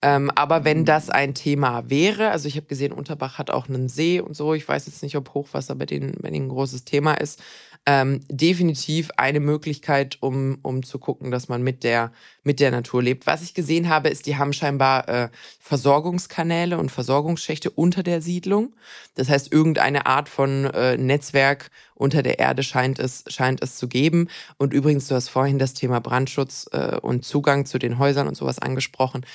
Ähm, 0.04 0.32
aber 0.34 0.66
wenn 0.66 0.84
das 0.84 1.12
ein 1.12 1.36
Thema 1.36 1.90
wäre, 1.90 2.32
also 2.32 2.48
ich 2.48 2.56
habe 2.56 2.66
gesehen, 2.66 2.92
Unterbach 2.92 3.38
hat 3.38 3.52
auch 3.52 3.70
einen 3.70 3.88
See 3.88 4.20
und 4.20 4.36
so, 4.36 4.56
ich 4.56 4.68
weiß 4.68 4.88
jetzt 4.88 5.04
nicht, 5.04 5.16
ob 5.16 5.34
Hochwasser 5.36 5.76
bei 5.76 5.86
denen, 5.86 6.18
bei 6.22 6.32
denen 6.32 6.48
ein 6.48 6.50
großes 6.50 6.86
Thema 6.86 7.14
ist, 7.14 7.42
ähm, 7.88 8.20
definitiv 8.30 9.10
eine 9.18 9.40
Möglichkeit, 9.40 10.18
um, 10.20 10.60
um 10.62 10.84
zu 10.84 11.00
gucken, 11.00 11.32
dass 11.32 11.50
man 11.50 11.64
mit 11.64 11.84
der, 11.84 12.12
mit 12.44 12.60
der 12.60 12.70
Natur 12.70 13.02
lebt. 13.02 13.26
Was 13.26 13.42
ich 13.42 13.56
gesehen 13.56 13.90
habe, 13.90 14.10
ist, 14.10 14.28
die 14.28 14.38
haben 14.38 14.54
scheinbar 14.54 15.10
äh, 15.10 15.30
Versorgungskanäle 15.60 16.78
und 16.78 16.92
Versorgungsschächte 16.92 17.72
unter 17.72 18.04
der 18.04 18.22
Siedlung. 18.22 18.76
Das 19.16 19.30
heißt, 19.30 19.52
irgendeine 19.52 20.06
Art 20.06 20.30
von 20.30 20.66
äh, 20.66 20.96
Netzwerk 20.98 21.72
unter 21.96 22.22
der 22.22 22.38
Erde 22.38 22.62
scheint 22.62 23.00
es, 23.00 23.24
scheint 23.28 23.64
es 23.64 23.78
zu 23.78 23.88
geben. 23.88 24.28
Und 24.58 24.74
übrigens, 24.74 25.08
du 25.08 25.16
hast 25.16 25.30
vorhin 25.30 25.58
das 25.58 25.74
Thema 25.74 26.00
Brandschutz 26.02 26.68
äh, 26.72 26.98
und 26.98 27.26
Zugang 27.26 27.66
zu 27.66 27.80
den 27.80 27.98
Häusern 27.98 28.28
und 28.28 28.36
sowas 28.36 28.60
angesprochen. 28.60 29.26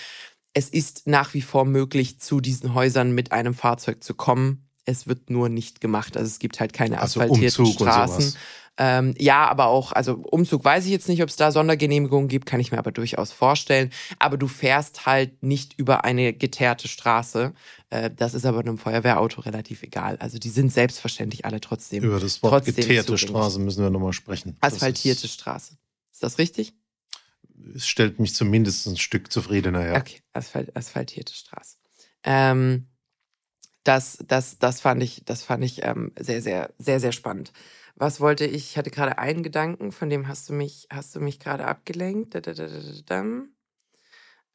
Es 0.54 0.68
ist 0.68 1.06
nach 1.06 1.34
wie 1.34 1.42
vor 1.42 1.64
möglich, 1.64 2.20
zu 2.20 2.40
diesen 2.40 2.74
Häusern 2.74 3.12
mit 3.12 3.32
einem 3.32 3.54
Fahrzeug 3.54 4.04
zu 4.04 4.14
kommen. 4.14 4.65
Es 4.86 5.06
wird 5.06 5.28
nur 5.28 5.48
nicht 5.48 5.80
gemacht. 5.80 6.16
Also 6.16 6.26
es 6.28 6.38
gibt 6.38 6.58
halt 6.60 6.72
keine 6.72 7.00
Also 7.00 7.20
asphaltierten 7.20 7.66
Umzug 7.66 7.82
Straßen. 7.82 8.34
Ähm, 8.78 9.14
ja, 9.18 9.48
aber 9.48 9.66
auch, 9.66 9.92
also 9.92 10.14
Umzug 10.14 10.64
weiß 10.64 10.84
ich 10.84 10.90
jetzt 10.90 11.08
nicht, 11.08 11.22
ob 11.22 11.30
es 11.30 11.36
da 11.36 11.50
Sondergenehmigungen 11.50 12.28
gibt, 12.28 12.44
kann 12.46 12.60
ich 12.60 12.72
mir 12.72 12.78
aber 12.78 12.92
durchaus 12.92 13.32
vorstellen. 13.32 13.90
Aber 14.18 14.36
du 14.36 14.48
fährst 14.48 15.06
halt 15.06 15.42
nicht 15.42 15.78
über 15.78 16.04
eine 16.04 16.34
geteerte 16.34 16.86
Straße. 16.86 17.54
Äh, 17.90 18.10
das 18.14 18.34
ist 18.34 18.44
aber 18.44 18.60
einem 18.60 18.78
Feuerwehrauto 18.78 19.40
relativ 19.40 19.82
egal. 19.82 20.16
Also 20.18 20.38
die 20.38 20.50
sind 20.50 20.72
selbstverständlich 20.72 21.44
alle 21.46 21.60
trotzdem. 21.60 22.04
Über 22.04 22.20
das 22.20 22.42
Wort 22.42 22.52
trotzdem 22.52 22.74
geteerte 22.76 23.06
zugänglich. 23.06 23.30
Straße 23.30 23.58
müssen 23.60 23.82
wir 23.82 23.90
nochmal 23.90 24.12
sprechen. 24.12 24.56
Asphaltierte 24.60 25.26
Straße. 25.26 25.78
Ist 26.12 26.22
das 26.22 26.38
richtig? 26.38 26.74
Es 27.74 27.86
stellt 27.86 28.20
mich 28.20 28.34
zumindest 28.34 28.86
ein 28.86 28.96
Stück 28.98 29.32
zufriedener 29.32 29.80
her. 29.80 29.96
Okay, 29.96 30.20
Asphalt, 30.34 30.76
asphaltierte 30.76 31.34
Straße. 31.34 31.76
Ähm, 32.24 32.88
das, 33.86 34.18
das, 34.26 34.58
das 34.58 34.80
fand 34.80 35.02
ich, 35.02 35.22
das 35.24 35.42
fand 35.42 35.64
ich 35.64 35.84
ähm, 35.84 36.12
sehr, 36.18 36.42
sehr, 36.42 36.70
sehr, 36.78 37.00
sehr 37.00 37.12
spannend. 37.12 37.52
Was 37.94 38.20
wollte 38.20 38.44
ich? 38.44 38.70
Ich 38.70 38.76
hatte 38.76 38.90
gerade 38.90 39.18
einen 39.18 39.42
Gedanken, 39.42 39.92
von 39.92 40.10
dem 40.10 40.28
hast 40.28 40.48
du 40.48 40.52
mich, 40.52 40.86
hast 40.90 41.14
du 41.16 41.20
mich 41.20 41.40
gerade 41.40 41.64
abgelenkt. 41.66 42.34
Da, 42.34 42.40
da, 42.40 42.52
da, 42.52 42.66
da, 42.66 42.80
da. 43.06 43.24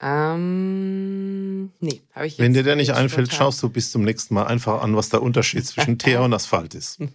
Ähm, 0.03 1.71
nee, 1.79 2.01
habe 2.13 2.25
ich 2.27 2.33
jetzt. 2.33 2.39
Wenn 2.43 2.53
dir 2.53 2.63
der 2.63 2.75
nicht 2.75 2.93
einfällt, 2.93 3.27
spontan- 3.27 3.37
schaust 3.45 3.63
du 3.63 3.69
bis 3.69 3.91
zum 3.91 4.03
nächsten 4.03 4.33
Mal 4.33 4.45
einfach 4.47 4.81
an, 4.81 4.95
was 4.95 5.09
der 5.09 5.21
Unterschied 5.21 5.65
zwischen 5.65 5.97
Teer 5.99 6.21
und 6.23 6.33
Asphalt 6.33 6.73
ist. 6.73 6.99
Ich 6.99 7.09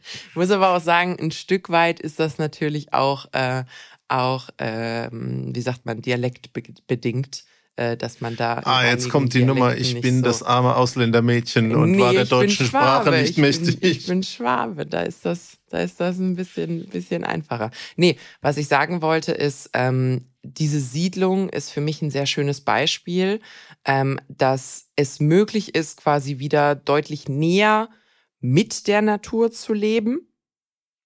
muss 0.34 0.50
aber 0.50 0.70
auch 0.76 0.80
sagen, 0.80 1.16
ein 1.20 1.30
Stück 1.30 1.68
weit 1.68 2.00
ist 2.00 2.18
das 2.18 2.38
natürlich 2.38 2.92
auch, 2.94 3.26
äh, 3.32 3.64
auch 4.08 4.48
ähm, 4.58 5.54
wie 5.54 5.60
sagt 5.60 5.84
man, 5.84 6.00
dialektbedingt, 6.00 7.44
äh, 7.76 7.96
dass 7.96 8.20
man 8.20 8.36
da. 8.36 8.60
Ah, 8.64 8.84
jetzt 8.84 9.08
kommt 9.08 9.32
die 9.34 9.44
Nummer, 9.44 9.68
Dialekten 9.68 9.82
ich 9.86 9.94
nicht 9.94 10.02
bin 10.02 10.16
so 10.18 10.22
das 10.22 10.42
arme 10.42 10.76
Ausländermädchen 10.76 11.74
und 11.74 11.92
Nee, 11.92 12.00
war 12.00 12.12
der 12.12 12.22
ich 12.24 12.28
deutschen 12.28 12.66
Sprache 12.66 13.10
nicht 13.10 13.30
ich 13.30 13.34
bin, 13.36 13.44
mächtig. 13.44 13.78
Ich 13.82 14.06
bin 14.06 14.22
Schwabe, 14.22 14.86
da 14.86 15.02
ist 15.02 15.24
das, 15.24 15.58
da 15.70 15.78
ist 15.78 15.98
das 15.98 16.18
ein 16.18 16.36
bisschen, 16.36 16.86
bisschen 16.88 17.24
einfacher. 17.24 17.70
Nee, 17.96 18.18
was 18.40 18.56
ich 18.56 18.68
sagen 18.68 19.00
wollte 19.00 19.32
ist, 19.32 19.70
ähm, 19.72 20.26
diese 20.42 20.80
Siedlung 20.80 21.48
ist 21.48 21.70
für 21.70 21.80
mich 21.80 22.02
ein 22.02 22.10
sehr 22.10 22.26
schönes 22.26 22.60
Beispiel, 22.60 23.40
ähm, 23.84 24.20
dass 24.28 24.88
es 24.96 25.20
möglich 25.20 25.74
ist, 25.74 25.98
quasi 25.98 26.38
wieder 26.38 26.74
deutlich 26.74 27.28
näher 27.28 27.88
mit 28.40 28.86
der 28.86 29.02
Natur 29.02 29.52
zu 29.52 29.72
leben 29.72 30.28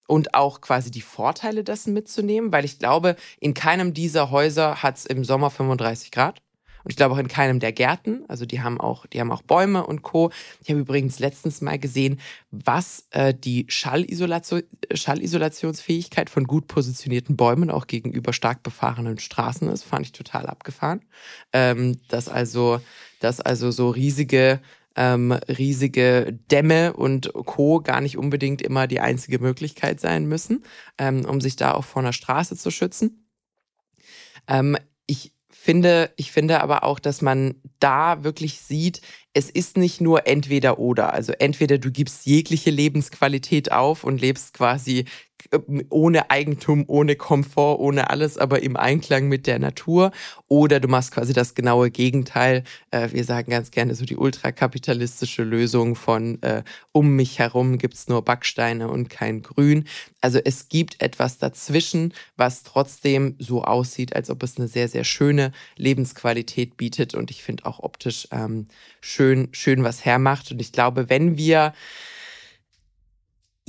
und 0.07 0.33
auch 0.33 0.61
quasi 0.61 0.89
die 0.89 1.01
Vorteile 1.01 1.63
dessen 1.63 1.93
mitzunehmen, 1.93 2.51
weil 2.51 2.65
ich 2.65 2.79
glaube, 2.79 3.15
in 3.39 3.53
keinem 3.53 3.93
dieser 3.93 4.31
Häuser 4.31 4.81
hat 4.81 4.97
es 4.97 5.05
im 5.05 5.23
Sommer 5.23 5.49
35 5.49 6.11
Grad. 6.11 6.41
Und 6.87 6.91
ich 6.91 6.95
glaube 6.95 7.15
auch 7.15 7.19
in 7.19 7.27
keinem 7.27 7.59
der 7.59 7.73
Gärten. 7.73 8.23
Also 8.29 8.45
die 8.45 8.61
haben 8.61 8.79
auch, 8.79 9.07
die 9.07 9.19
haben 9.19 9.29
auch 9.29 9.41
Bäume 9.41 9.85
und 9.85 10.03
Co. 10.03 10.31
Ich 10.63 10.69
habe 10.69 10.79
übrigens 10.79 11.19
letztens 11.19 11.59
mal 11.59 11.77
gesehen, 11.77 12.17
was 12.49 13.07
äh, 13.11 13.33
die 13.33 13.65
Schallisolation, 13.67 14.63
Schallisolationsfähigkeit 14.93 16.29
von 16.29 16.45
gut 16.45 16.67
positionierten 16.67 17.35
Bäumen 17.35 17.71
auch 17.71 17.87
gegenüber 17.87 18.31
stark 18.31 18.63
befahrenen 18.63 19.19
Straßen 19.19 19.67
ist. 19.67 19.83
Fand 19.83 20.05
ich 20.05 20.13
total 20.13 20.45
abgefahren. 20.45 21.01
Ähm, 21.51 21.99
dass 22.07 22.29
also, 22.29 22.79
dass 23.19 23.41
also 23.41 23.69
so 23.69 23.89
riesige 23.89 24.61
ähm, 24.95 25.33
riesige 25.33 26.39
Dämme 26.49 26.93
und 26.93 27.33
Co. 27.33 27.81
gar 27.81 27.99
nicht 27.99 28.17
unbedingt 28.17 28.61
immer 28.61 28.87
die 28.87 29.01
einzige 29.01 29.39
Möglichkeit 29.39 29.99
sein 29.99 30.25
müssen, 30.25 30.63
ähm, 30.97 31.25
um 31.25 31.41
sich 31.41 31.57
da 31.57 31.73
auch 31.73 31.83
vor 31.83 32.01
einer 32.01 32.13
Straße 32.13 32.55
zu 32.55 32.71
schützen. 32.71 33.27
Ähm, 34.47 34.77
ich 35.05 35.36
finde, 35.67 36.11
ich 36.15 36.31
finde 36.31 36.61
aber 36.61 36.85
auch, 36.85 36.97
dass 36.97 37.21
man 37.21 37.55
da 37.79 38.23
wirklich 38.23 38.61
sieht, 38.61 39.01
es 39.33 39.49
ist 39.49 39.75
nicht 39.75 39.99
nur 39.99 40.25
entweder 40.25 40.79
oder. 40.79 41.13
Also 41.13 41.33
entweder 41.33 41.77
du 41.77 41.91
gibst 41.91 42.25
jegliche 42.25 42.69
Lebensqualität 42.69 43.73
auf 43.73 44.05
und 44.05 44.21
lebst 44.21 44.53
quasi 44.53 45.03
ohne 45.89 46.29
Eigentum, 46.29 46.83
ohne 46.87 47.15
Komfort, 47.15 47.79
ohne 47.79 48.09
alles, 48.09 48.37
aber 48.37 48.63
im 48.63 48.75
Einklang 48.75 49.27
mit 49.27 49.47
der 49.47 49.59
Natur. 49.59 50.11
Oder 50.47 50.79
du 50.79 50.87
machst 50.87 51.11
quasi 51.11 51.33
das 51.33 51.55
genaue 51.55 51.91
Gegenteil. 51.91 52.63
Äh, 52.91 53.09
wir 53.11 53.23
sagen 53.23 53.51
ganz 53.51 53.71
gerne 53.71 53.95
so 53.95 54.05
die 54.05 54.17
ultrakapitalistische 54.17 55.43
Lösung 55.43 55.95
von 55.95 56.41
äh, 56.41 56.63
um 56.91 57.15
mich 57.15 57.39
herum 57.39 57.77
gibt's 57.77 58.07
nur 58.07 58.23
Backsteine 58.23 58.89
und 58.89 59.09
kein 59.09 59.41
Grün. 59.41 59.85
Also 60.21 60.39
es 60.43 60.69
gibt 60.69 61.01
etwas 61.01 61.37
dazwischen, 61.37 62.13
was 62.35 62.63
trotzdem 62.63 63.35
so 63.39 63.63
aussieht, 63.63 64.15
als 64.15 64.29
ob 64.29 64.43
es 64.43 64.57
eine 64.57 64.67
sehr, 64.67 64.87
sehr 64.87 65.03
schöne 65.03 65.51
Lebensqualität 65.77 66.77
bietet 66.77 67.13
und 67.13 67.31
ich 67.31 67.43
finde 67.43 67.65
auch 67.65 67.79
optisch 67.79 68.27
ähm, 68.31 68.67
schön, 69.01 69.49
schön 69.51 69.83
was 69.83 70.03
hermacht. 70.03 70.51
Und 70.51 70.59
ich 70.59 70.71
glaube, 70.71 71.09
wenn 71.09 71.37
wir 71.37 71.73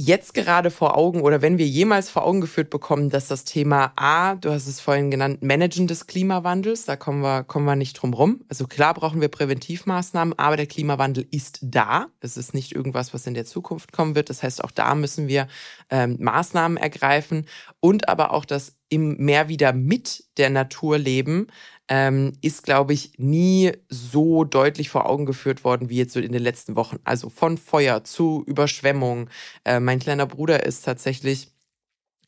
jetzt 0.00 0.33
gerade 0.33 0.71
vor 0.71 0.97
Augen 0.97 1.23
oder 1.23 1.43
wenn 1.43 1.59
wir 1.59 1.67
jemals 1.67 2.09
vor 2.09 2.25
Augen 2.25 2.40
geführt 2.40 2.71
bekommen, 2.71 3.11
dass 3.11 3.26
das 3.26 3.43
Thema 3.43 3.93
A, 3.97 4.37
du 4.37 4.52
hast 4.52 4.69
es 4.69 4.78
vorhin 4.78 5.11
genannt, 5.11 5.43
Managen 5.43 5.88
des 5.88 6.07
Klimawandels, 6.07 6.85
da 6.85 6.95
kommen 6.95 7.21
wir, 7.21 7.43
kommen 7.43 7.67
wir 7.67 7.75
nicht 7.75 7.95
drum 7.95 8.14
rum. 8.14 8.45
Also 8.49 8.69
klar 8.69 8.95
brauchen 8.95 9.21
wir 9.21 9.26
Präventivmaßnahmen, 9.26 10.38
aber 10.38 10.57
der 10.57 10.69
Klimawandel 10.69 11.26
ist 11.33 11.59
da. 11.62 12.07
Es 12.21 12.37
ist 12.37 12.55
nicht 12.55 12.76
irgendwas, 12.76 13.12
was 13.12 13.26
in 13.26 13.35
der 13.35 13.45
Zukunft 13.45 13.90
kommen 13.90 14.14
wird. 14.14 14.31
Das 14.31 14.45
heißt, 14.45 14.62
auch 14.62 14.71
da 14.71 14.95
müssen 14.95 15.26
wir 15.26 15.49
ähm, 15.90 16.17
Maßnahmen 16.21 16.78
ergreifen 16.78 17.47
und 17.81 18.09
aber 18.09 18.33
auch 18.33 18.45
das 18.45 18.76
im 18.90 19.17
mehr 19.17 19.49
wieder 19.49 19.73
mit 19.73 20.25
der 20.37 20.50
Natur 20.50 20.97
leben 20.97 21.49
ähm, 21.88 22.33
ist, 22.40 22.62
glaube 22.62 22.92
ich, 22.92 23.12
nie 23.18 23.73
so 23.88 24.45
deutlich 24.45 24.90
vor 24.90 25.07
Augen 25.09 25.26
geführt 25.26 25.64
worden 25.64 25.88
wie 25.88 25.97
jetzt 25.97 26.12
so 26.12 26.21
in 26.21 26.33
den 26.33 26.42
letzten 26.42 26.76
Wochen. 26.76 26.99
Also 27.04 27.30
von 27.30 27.59
Feuer 27.59 28.04
zu 28.04 28.45
Überschwemmung. 28.47 29.30
Äh, 29.64 29.80
mein 29.80 29.99
kleiner 29.99 30.26
Bruder 30.26 30.64
ist 30.64 30.85
tatsächlich 30.85 31.52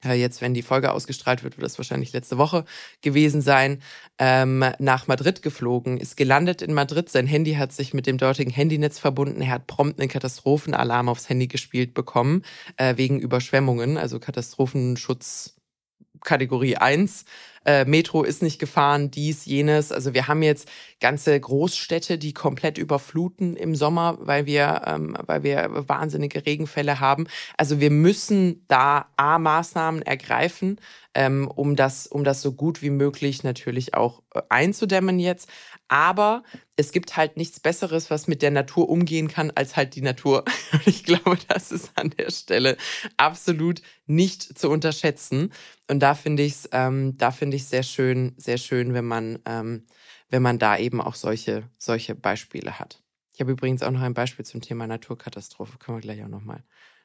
äh, 0.05 0.15
Jetzt, 0.15 0.41
wenn 0.41 0.55
die 0.55 0.63
Folge 0.63 0.93
ausgestrahlt 0.93 1.43
wird, 1.45 1.57
wird 1.57 1.65
das 1.65 1.79
wahrscheinlich 1.79 2.13
letzte 2.13 2.39
Woche 2.39 2.65
gewesen 3.03 3.43
sein, 3.43 3.83
ähm, 4.19 4.65
nach 4.79 5.07
Madrid 5.07 5.43
geflogen, 5.43 5.99
ist 5.99 6.17
gelandet 6.17 6.63
in 6.63 6.73
Madrid. 6.73 7.09
Sein 7.11 7.27
Handy 7.27 7.55
hat 7.55 7.73
sich 7.73 7.93
mit 7.95 8.07
dem 8.07 8.19
dortigen 8.19 8.51
Handynetz 8.51 8.99
verbunden. 8.99 9.43
Er 9.43 9.51
hat 9.51 9.67
prompt 9.67 10.01
einen 10.01 10.09
Katastrophenalarm 10.09 11.09
aufs 11.09 11.29
Handy 11.29 11.49
gespielt 11.49 11.95
bekommen, 11.95 12.43
äh, 12.77 12.97
wegen 12.97 13.21
Überschwemmungen, 13.21 13.99
also 13.99 14.19
Katastrophenschutz 14.19 15.57
Kategorie 16.23 16.77
1 16.77 17.25
äh, 17.65 17.85
Metro 17.85 18.23
ist 18.23 18.43
nicht 18.43 18.59
gefahren, 18.59 19.11
dies, 19.11 19.45
jenes. 19.45 19.93
Also 19.93 20.15
wir 20.15 20.29
haben 20.29 20.43
jetzt 20.43 20.69
ganze 21.01 21.39
Großstädte, 21.39 22.17
die 22.17 22.33
komplett 22.33 22.79
überfluten 22.79 23.57
im 23.57 23.75
Sommer, 23.75 24.19
weil 24.21 24.47
wir, 24.47 24.83
ähm, 24.87 25.17
weil 25.27 25.43
wir 25.43 25.69
wahnsinnige 25.89 26.47
Regenfälle 26.47 27.01
haben. 27.01 27.27
Also 27.59 27.81
wir 27.81 27.91
müssen 27.91 28.65
da 28.69 29.07
A 29.17 29.39
Maßnahmen 29.39 30.03
ergreifen, 30.03 30.79
ähm, 31.15 31.49
um 31.49 31.77
das, 31.77 32.07
um 32.07 32.25
das 32.25 32.41
so 32.41 32.53
gut 32.53 32.83
wie 32.83 32.91
möglich 32.91 33.43
natürlich 33.43 33.95
auch 33.95 34.23
äh, 34.35 34.43
einzudämmen 34.49 35.19
jetzt. 35.19 35.49
Aber 35.89 36.45
es 36.77 36.93
gibt 36.93 37.17
halt 37.17 37.37
nichts 37.37 37.59
Besseres, 37.61 38.11
was 38.11 38.29
mit 38.29 38.43
der 38.43 38.53
Natur 38.53 38.89
umgehen 38.89 39.29
kann, 39.29 39.51
als 39.51 39.77
halt 39.77 39.95
die 39.97 40.03
Natur. 40.03 40.45
Und 40.73 40.87
ich 40.87 41.05
glaube, 41.05 41.39
das 41.49 41.73
ist 41.73 41.91
an 41.97 42.11
der 42.11 42.31
Stelle 42.31 42.77
absolut 43.17 43.83
nicht 44.07 44.59
zu 44.59 44.71
unterschätzen. 44.71 45.53
Und 45.89 46.01
da 46.01 46.15
finde 46.15 46.45
ich 46.45 46.53
es, 46.53 46.69
ähm, 46.73 47.17
da 47.19 47.33
sehr 47.33 47.83
schön, 47.83 48.35
sehr 48.37 48.59
schön, 48.59 48.95
wenn 48.95 49.07
man, 49.07 49.41
ähm, 49.47 49.87
wenn 50.29 50.43
man 50.43 50.59
da 50.59 50.79
eben 50.79 51.01
auch 51.01 51.17
solche, 51.17 51.69
solche 51.79 52.15
Beispiele 52.15 52.79
hat. 52.79 53.03
Ich 53.35 53.41
habe 53.41 53.53
übrigens 53.53 53.83
auch 53.83 53.91
noch 53.91 54.03
ein 54.03 54.15
Beispiel 54.15 54.45
zum 54.45 54.61
Thema 54.61 54.87
Naturkatastrophe. 54.87 55.79
Können 55.79 55.99
wir 55.99 56.03
gleich 56.03 56.23
auch 56.23 56.29
nochmal 56.29 56.63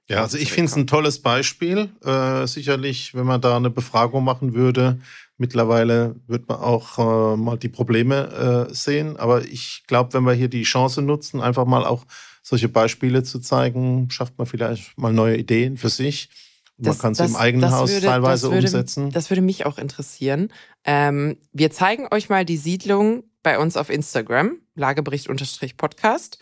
ja, 0.07 0.21
also 0.21 0.37
ich 0.37 0.51
finde 0.51 0.69
es 0.69 0.75
ein 0.75 0.85
tolles 0.85 1.21
Beispiel. 1.21 1.89
Äh, 2.03 2.45
sicherlich, 2.45 3.15
wenn 3.15 3.25
man 3.25 3.41
da 3.41 3.55
eine 3.57 3.71
Befragung 3.71 4.23
machen 4.23 4.53
würde, 4.53 4.99
mittlerweile 5.37 6.15
wird 6.27 6.47
man 6.47 6.59
auch 6.59 6.99
äh, 7.33 7.37
mal 7.37 7.57
die 7.57 7.69
Probleme 7.69 8.67
äh, 8.69 8.73
sehen. 8.73 9.17
Aber 9.17 9.43
ich 9.43 9.83
glaube, 9.87 10.13
wenn 10.13 10.23
wir 10.23 10.33
hier 10.33 10.47
die 10.47 10.63
Chance 10.63 11.01
nutzen, 11.01 11.41
einfach 11.41 11.65
mal 11.65 11.83
auch 11.83 12.05
solche 12.43 12.69
Beispiele 12.69 13.23
zu 13.23 13.39
zeigen, 13.39 14.11
schafft 14.11 14.37
man 14.37 14.45
vielleicht 14.45 14.95
mal 14.97 15.11
neue 15.11 15.37
Ideen 15.37 15.77
für 15.77 15.89
sich. 15.89 16.29
Das, 16.77 16.97
man 16.97 17.01
kann 17.01 17.11
es 17.13 17.31
im 17.31 17.35
eigenen 17.35 17.71
Haus 17.71 17.89
würde, 17.89 18.05
teilweise 18.05 18.51
würde, 18.51 18.67
umsetzen. 18.67 19.09
Das 19.09 19.31
würde 19.31 19.41
mich 19.41 19.65
auch 19.65 19.79
interessieren. 19.79 20.51
Ähm, 20.83 21.37
wir 21.51 21.71
zeigen 21.71 22.07
euch 22.11 22.29
mal 22.29 22.45
die 22.45 22.57
Siedlung 22.57 23.23
bei 23.41 23.57
uns 23.57 23.75
auf 23.75 23.89
Instagram, 23.89 24.57
Lagebericht-Podcast. 24.75 26.37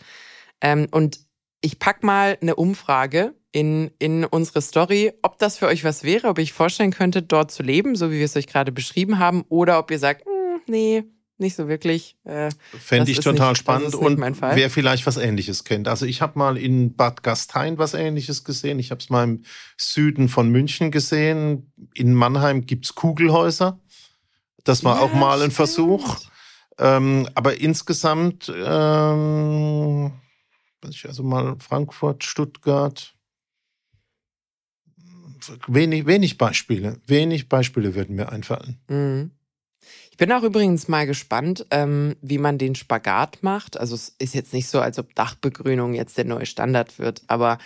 Ähm, 0.60 0.88
und 0.90 1.20
ich 1.62 1.78
pack 1.78 2.02
mal 2.02 2.36
eine 2.42 2.56
Umfrage 2.56 3.34
in, 3.54 3.92
in 4.00 4.24
unsere 4.24 4.60
Story, 4.60 5.12
ob 5.22 5.38
das 5.38 5.58
für 5.58 5.68
euch 5.68 5.84
was 5.84 6.02
wäre, 6.02 6.26
ob 6.26 6.40
ich 6.40 6.52
vorstellen 6.52 6.90
könnte, 6.90 7.22
dort 7.22 7.52
zu 7.52 7.62
leben, 7.62 7.94
so 7.94 8.10
wie 8.10 8.18
wir 8.18 8.24
es 8.24 8.34
euch 8.34 8.48
gerade 8.48 8.72
beschrieben 8.72 9.20
haben, 9.20 9.44
oder 9.48 9.78
ob 9.78 9.92
ihr 9.92 10.00
sagt, 10.00 10.26
hm, 10.26 10.60
nee, 10.66 11.04
nicht 11.38 11.54
so 11.54 11.68
wirklich. 11.68 12.16
Äh, 12.24 12.50
Fände 12.80 13.12
ich 13.12 13.20
total 13.20 13.50
nicht, 13.50 13.60
spannend 13.60 13.94
und 13.94 14.18
wer 14.18 14.70
vielleicht 14.70 15.06
was 15.06 15.18
Ähnliches 15.18 15.62
kennt. 15.62 15.86
Also 15.86 16.04
ich 16.04 16.20
habe 16.20 16.36
mal 16.36 16.58
in 16.58 16.96
Bad 16.96 17.22
Gastein 17.22 17.78
was 17.78 17.94
Ähnliches 17.94 18.42
gesehen. 18.42 18.80
Ich 18.80 18.90
habe 18.90 19.00
es 19.00 19.08
mal 19.08 19.22
im 19.22 19.44
Süden 19.76 20.28
von 20.28 20.50
München 20.50 20.90
gesehen. 20.90 21.72
In 21.94 22.12
Mannheim 22.12 22.66
gibt 22.66 22.86
es 22.86 22.96
Kugelhäuser. 22.96 23.78
Das 24.64 24.82
war 24.82 24.96
ja, 24.96 25.02
auch 25.02 25.14
mal 25.14 25.34
ein 25.34 25.52
stimmt. 25.52 25.54
Versuch. 25.54 26.16
Ähm, 26.78 27.28
aber 27.36 27.60
insgesamt, 27.60 28.52
ähm, 28.52 30.10
also 31.04 31.22
mal 31.22 31.54
Frankfurt, 31.60 32.24
Stuttgart, 32.24 33.13
wenig, 35.66 36.06
wenig 36.06 36.38
Beispiele. 36.38 37.00
Wenig 37.06 37.48
Beispiele 37.48 37.94
würden 37.94 38.16
mir 38.16 38.30
einfallen. 38.30 38.78
Mhm. 38.88 39.30
Ich 40.10 40.16
bin 40.16 40.30
auch 40.32 40.44
übrigens 40.44 40.86
mal 40.86 41.06
gespannt, 41.06 41.66
ähm, 41.70 42.14
wie 42.22 42.38
man 42.38 42.56
den 42.56 42.74
Spagat 42.76 43.42
macht. 43.42 43.76
Also 43.76 43.94
es 43.96 44.10
ist 44.18 44.34
jetzt 44.34 44.52
nicht 44.52 44.68
so, 44.68 44.80
als 44.80 44.98
ob 44.98 45.14
Dachbegrünung 45.14 45.94
jetzt 45.94 46.16
der 46.16 46.24
neue 46.24 46.46
Standard 46.46 46.98
wird, 46.98 47.22
aber 47.26 47.58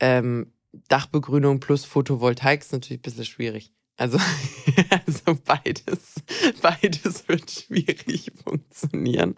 ähm, 0.00 0.52
Dachbegrünung 0.88 1.60
plus 1.60 1.84
Photovoltaik 1.84 2.62
ist 2.62 2.72
natürlich 2.72 2.98
ein 2.98 3.02
bisschen 3.02 3.24
schwierig. 3.24 3.72
Also, 3.96 4.18
also 5.06 5.38
beides, 5.44 6.14
beides 6.60 7.28
wird 7.28 7.50
schwierig 7.50 8.32
funktionieren. 8.42 9.36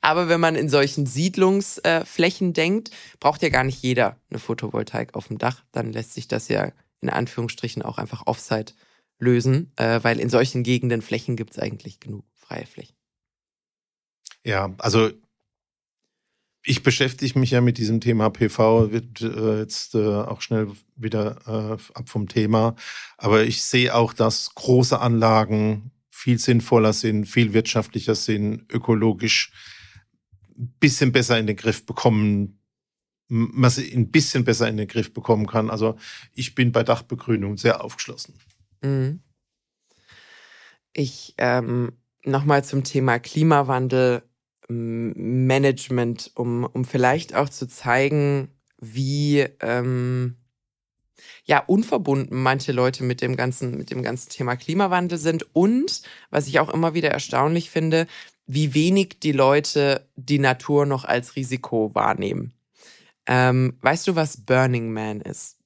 Aber 0.00 0.28
wenn 0.28 0.40
man 0.40 0.54
in 0.54 0.68
solchen 0.68 1.06
Siedlungsflächen 1.06 2.52
denkt, 2.52 2.90
braucht 3.18 3.42
ja 3.42 3.48
gar 3.48 3.64
nicht 3.64 3.82
jeder 3.82 4.20
eine 4.30 4.38
Photovoltaik 4.38 5.14
auf 5.14 5.28
dem 5.28 5.38
Dach. 5.38 5.64
Dann 5.72 5.92
lässt 5.92 6.14
sich 6.14 6.28
das 6.28 6.48
ja 6.48 6.70
in 7.04 7.10
Anführungsstrichen 7.10 7.82
auch 7.82 7.98
einfach 7.98 8.26
Offside 8.26 8.72
lösen, 9.18 9.72
äh, 9.76 10.00
weil 10.02 10.18
in 10.18 10.28
solchen 10.30 10.62
Gegenden 10.62 11.02
Flächen 11.02 11.36
gibt 11.36 11.52
es 11.52 11.58
eigentlich 11.58 12.00
genug 12.00 12.24
freie 12.34 12.66
Flächen. 12.66 12.96
Ja, 14.44 14.74
also 14.78 15.10
ich 16.66 16.82
beschäftige 16.82 17.38
mich 17.38 17.50
ja 17.50 17.60
mit 17.60 17.78
diesem 17.78 18.00
Thema 18.00 18.30
PV, 18.30 18.90
wird 18.90 19.20
äh, 19.20 19.58
jetzt 19.60 19.94
äh, 19.94 19.98
auch 19.98 20.40
schnell 20.40 20.72
wieder 20.96 21.36
äh, 21.46 21.96
ab 21.96 22.08
vom 22.08 22.26
Thema. 22.26 22.74
Aber 23.18 23.44
ich 23.44 23.62
sehe 23.62 23.94
auch, 23.94 24.14
dass 24.14 24.54
große 24.54 24.98
Anlagen 24.98 25.90
viel 26.10 26.38
sinnvoller 26.38 26.94
sind, 26.94 27.26
viel 27.26 27.52
wirtschaftlicher 27.52 28.14
sind, 28.14 28.72
ökologisch 28.72 29.52
ein 30.56 30.74
bisschen 30.80 31.12
besser 31.12 31.38
in 31.38 31.46
den 31.46 31.56
Griff 31.56 31.84
bekommen 31.84 32.63
man 33.34 33.70
sie 33.70 33.92
ein 33.92 34.10
bisschen 34.10 34.44
besser 34.44 34.68
in 34.68 34.76
den 34.76 34.86
Griff 34.86 35.12
bekommen 35.12 35.46
kann. 35.46 35.68
Also 35.68 35.96
ich 36.32 36.54
bin 36.54 36.70
bei 36.70 36.84
Dachbegrünung 36.84 37.56
sehr 37.56 37.82
aufgeschlossen. 37.82 38.34
Mhm. 38.82 39.20
Ich 40.92 41.34
ähm, 41.38 41.92
nochmal 42.24 42.64
zum 42.64 42.84
Thema 42.84 43.18
Klimawandel 43.18 44.22
Management, 44.68 46.30
um, 46.36 46.64
um 46.64 46.84
vielleicht 46.84 47.34
auch 47.34 47.48
zu 47.48 47.66
zeigen, 47.66 48.48
wie 48.78 49.40
ähm, 49.60 50.36
ja 51.44 51.58
unverbunden 51.58 52.40
manche 52.40 52.72
Leute 52.72 53.04
mit 53.04 53.20
dem 53.20 53.36
ganzen 53.36 53.76
mit 53.76 53.90
dem 53.90 54.02
ganzen 54.02 54.30
Thema 54.30 54.56
Klimawandel 54.56 55.18
sind 55.18 55.54
und 55.54 56.02
was 56.30 56.46
ich 56.46 56.60
auch 56.60 56.70
immer 56.70 56.94
wieder 56.94 57.10
erstaunlich 57.10 57.68
finde, 57.68 58.06
wie 58.46 58.74
wenig 58.74 59.18
die 59.20 59.32
Leute 59.32 60.08
die 60.16 60.38
Natur 60.38 60.86
noch 60.86 61.04
als 61.04 61.36
Risiko 61.36 61.94
wahrnehmen. 61.94 62.54
Ähm, 63.26 63.78
weißt 63.80 64.06
du, 64.06 64.16
was 64.16 64.36
Burning 64.38 64.92
Man 64.92 65.20
ist? 65.20 65.56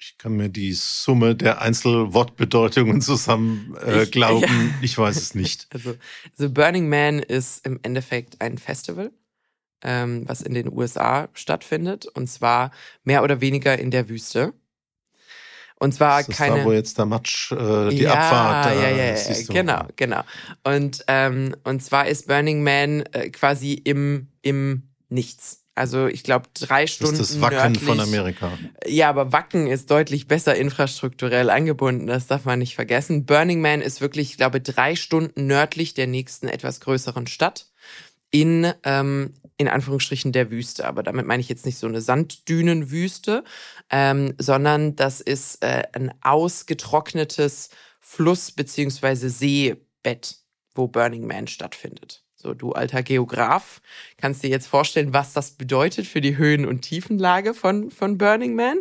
Ich 0.00 0.18
kann 0.18 0.32
mir 0.32 0.48
die 0.48 0.72
Summe 0.72 1.36
der 1.36 1.62
Einzelwortbedeutungen 1.62 3.00
zusammen 3.00 3.76
äh, 3.86 4.02
ich, 4.02 4.10
glauben. 4.10 4.42
Ja. 4.42 4.78
Ich 4.82 4.98
weiß 4.98 5.16
es 5.16 5.34
nicht. 5.34 5.68
Also, 5.72 5.94
also, 6.36 6.50
Burning 6.50 6.88
Man 6.88 7.20
ist 7.20 7.64
im 7.64 7.78
Endeffekt 7.82 8.40
ein 8.40 8.58
Festival, 8.58 9.12
ähm, 9.82 10.24
was 10.26 10.40
in 10.40 10.54
den 10.54 10.72
USA 10.72 11.28
stattfindet. 11.34 12.06
Und 12.06 12.28
zwar 12.28 12.72
mehr 13.04 13.22
oder 13.22 13.40
weniger 13.40 13.78
in 13.78 13.90
der 13.90 14.08
Wüste. 14.08 14.54
Und 15.82 15.92
zwar 15.92 16.22
das 16.22 16.36
keine. 16.36 16.58
Da, 16.58 16.64
wo 16.64 16.72
jetzt 16.72 16.98
der 16.98 17.06
Matsch, 17.06 17.52
äh, 17.52 17.90
die 17.90 18.02
ja, 18.02 18.14
Abfahrt. 18.14 18.66
Da, 18.66 18.74
ja, 18.74 18.88
ja, 18.88 19.14
ja, 19.14 19.42
genau, 19.48 19.84
genau. 19.96 20.22
Und, 20.62 21.04
ähm, 21.08 21.56
und 21.64 21.82
zwar 21.82 22.06
ist 22.06 22.28
Burning 22.28 22.62
Man 22.62 23.02
äh, 23.12 23.30
quasi 23.30 23.74
im, 23.74 24.28
im 24.42 24.91
nichts. 25.12 25.64
Also 25.74 26.06
ich 26.06 26.22
glaube 26.22 26.48
drei 26.54 26.86
Stunden. 26.86 27.16
Das 27.16 27.30
ist 27.30 27.36
das 27.36 27.40
Wacken 27.40 27.72
nördlich. 27.72 27.84
von 27.84 28.00
Amerika. 28.00 28.58
Ja, 28.86 29.08
aber 29.08 29.32
Wacken 29.32 29.66
ist 29.66 29.90
deutlich 29.90 30.28
besser 30.28 30.54
infrastrukturell 30.54 31.48
angebunden, 31.48 32.06
das 32.06 32.26
darf 32.26 32.44
man 32.44 32.58
nicht 32.58 32.74
vergessen. 32.74 33.24
Burning 33.24 33.60
Man 33.60 33.80
ist 33.80 34.00
wirklich, 34.00 34.30
ich 34.30 34.36
glaube, 34.36 34.60
drei 34.60 34.96
Stunden 34.96 35.46
nördlich 35.46 35.94
der 35.94 36.06
nächsten 36.06 36.48
etwas 36.48 36.80
größeren 36.80 37.26
Stadt 37.26 37.68
in, 38.30 38.72
ähm, 38.82 39.34
in 39.56 39.68
Anführungsstrichen 39.68 40.32
der 40.32 40.50
Wüste. 40.50 40.86
Aber 40.86 41.02
damit 41.02 41.26
meine 41.26 41.40
ich 41.40 41.48
jetzt 41.48 41.64
nicht 41.64 41.78
so 41.78 41.86
eine 41.86 42.02
Sanddünenwüste, 42.02 43.44
ähm, 43.90 44.34
sondern 44.38 44.96
das 44.96 45.20
ist 45.22 45.62
äh, 45.62 45.84
ein 45.92 46.12
ausgetrocknetes 46.22 47.70
Fluss- 48.00 48.50
beziehungsweise 48.50 49.30
Seebett, 49.30 50.36
wo 50.74 50.88
Burning 50.88 51.26
Man 51.26 51.46
stattfindet. 51.46 52.24
So, 52.42 52.54
du 52.54 52.72
alter 52.72 53.04
Geograf, 53.04 53.80
kannst 54.16 54.42
dir 54.42 54.50
jetzt 54.50 54.66
vorstellen, 54.66 55.14
was 55.14 55.32
das 55.32 55.52
bedeutet 55.52 56.08
für 56.08 56.20
die 56.20 56.36
Höhen- 56.36 56.66
und 56.66 56.82
Tiefenlage 56.82 57.54
von, 57.54 57.92
von 57.92 58.18
Burning 58.18 58.56
Man? 58.56 58.78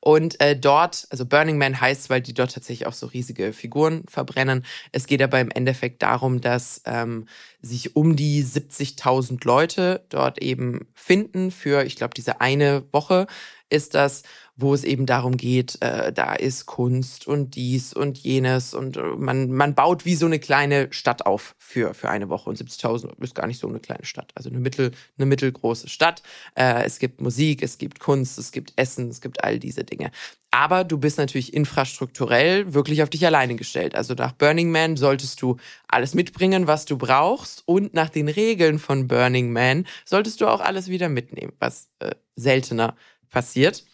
Und 0.00 0.40
äh, 0.40 0.56
dort, 0.56 1.06
also 1.10 1.24
Burning 1.24 1.56
Man 1.56 1.80
heißt, 1.80 2.10
weil 2.10 2.20
die 2.20 2.34
dort 2.34 2.52
tatsächlich 2.52 2.88
auch 2.88 2.94
so 2.94 3.06
riesige 3.06 3.52
Figuren 3.52 4.02
verbrennen. 4.08 4.64
Es 4.90 5.06
geht 5.06 5.22
aber 5.22 5.38
im 5.38 5.52
Endeffekt 5.52 6.02
darum, 6.02 6.40
dass 6.40 6.82
ähm, 6.84 7.28
sich 7.60 7.94
um 7.94 8.16
die 8.16 8.42
70.000 8.42 9.46
Leute 9.46 10.04
dort 10.08 10.42
eben 10.42 10.88
finden 10.94 11.52
für, 11.52 11.84
ich 11.84 11.94
glaube, 11.94 12.14
diese 12.14 12.40
eine 12.40 12.82
Woche 12.90 13.28
ist 13.70 13.94
das, 13.94 14.24
wo 14.56 14.74
es 14.74 14.84
eben 14.84 15.06
darum 15.06 15.36
geht, 15.36 15.80
äh, 15.80 16.12
da 16.12 16.34
ist 16.34 16.66
Kunst 16.66 17.26
und 17.26 17.54
dies 17.54 17.94
und 17.94 18.18
jenes 18.18 18.74
und 18.74 18.96
äh, 18.96 19.02
man, 19.16 19.50
man 19.50 19.74
baut 19.74 20.04
wie 20.04 20.14
so 20.14 20.26
eine 20.26 20.38
kleine 20.38 20.92
Stadt 20.92 21.24
auf 21.24 21.54
für, 21.58 21.94
für 21.94 22.10
eine 22.10 22.28
Woche 22.28 22.50
und 22.50 22.58
70.000 22.58 23.22
ist 23.22 23.34
gar 23.34 23.46
nicht 23.46 23.58
so 23.58 23.68
eine 23.68 23.80
kleine 23.80 24.04
Stadt, 24.04 24.30
also 24.34 24.50
eine, 24.50 24.58
mittel, 24.58 24.92
eine 25.16 25.26
mittelgroße 25.26 25.88
Stadt. 25.88 26.22
Äh, 26.54 26.84
es 26.84 26.98
gibt 26.98 27.20
Musik, 27.22 27.62
es 27.62 27.78
gibt 27.78 27.98
Kunst, 27.98 28.38
es 28.38 28.52
gibt 28.52 28.74
Essen, 28.76 29.08
es 29.08 29.22
gibt 29.22 29.42
all 29.42 29.58
diese 29.58 29.84
Dinge. 29.84 30.10
Aber 30.50 30.84
du 30.84 30.98
bist 30.98 31.16
natürlich 31.16 31.54
infrastrukturell 31.54 32.74
wirklich 32.74 33.02
auf 33.02 33.08
dich 33.08 33.24
alleine 33.24 33.56
gestellt. 33.56 33.94
Also 33.94 34.12
nach 34.12 34.32
Burning 34.32 34.70
Man 34.70 34.98
solltest 34.98 35.40
du 35.40 35.56
alles 35.88 36.14
mitbringen, 36.14 36.66
was 36.66 36.84
du 36.84 36.98
brauchst. 36.98 37.62
Und 37.64 37.94
nach 37.94 38.10
den 38.10 38.28
Regeln 38.28 38.78
von 38.78 39.08
Burning 39.08 39.50
Man 39.50 39.86
solltest 40.04 40.42
du 40.42 40.48
auch 40.48 40.60
alles 40.60 40.88
wieder 40.88 41.08
mitnehmen, 41.08 41.54
was 41.58 41.88
äh, 42.00 42.10
seltener 42.36 42.94
passiert. 43.30 43.84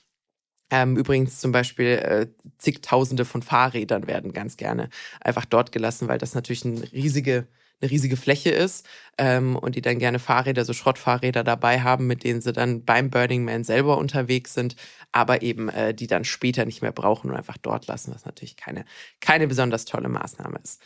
Ähm, 0.71 0.97
übrigens 0.97 1.41
zum 1.41 1.53
Beispiel 1.53 1.87
äh, 1.87 2.27
zigtausende 2.59 3.25
von 3.25 3.43
Fahrrädern 3.43 4.07
werden 4.07 4.33
ganz 4.33 4.57
gerne 4.57 4.91
einfach 5.21 5.45
dort 5.47 5.73
gelassen, 5.73 6.09
weil 6.09 6.19
das 6.19 6.35
natürlich 6.35 6.65
eine 6.65 6.93
riesige, 6.93 7.47
eine 7.81 7.91
riesige 7.91 8.17
Fläche 8.19 8.51
ist 8.51 8.87
ähm, 9.17 9.57
und 9.57 9.77
die 9.77 9.81
dann 9.81 9.99
gerne 9.99 10.19
Fahrräder, 10.19 10.65
so 10.65 10.75
Schrottfahrräder 10.75 11.43
dabei 11.43 11.81
haben, 11.81 12.07
mit 12.07 12.23
denen 12.23 12.43
sie 12.43 12.53
dann 12.53 12.85
beim 12.85 13.09
Burning 13.11 13.45
Man 13.45 13.65
selber 13.65 13.97
unterwegs 13.97 14.53
sind, 14.53 14.77
aber 15.11 15.43
eben 15.43 15.71
äh, 15.71 15.95
die 15.95 16.07
dann 16.07 16.25
später 16.25 16.67
nicht 16.67 16.83
mehr 16.83 16.93
brauchen 16.93 17.31
und 17.31 17.37
einfach 17.37 17.57
dort 17.57 17.87
lassen, 17.87 18.15
was 18.15 18.27
natürlich 18.27 18.57
keine, 18.57 18.85
keine 19.21 19.49
besonders 19.49 19.87
tolle 19.87 20.09
Maßnahme 20.09 20.59
ist. 20.63 20.83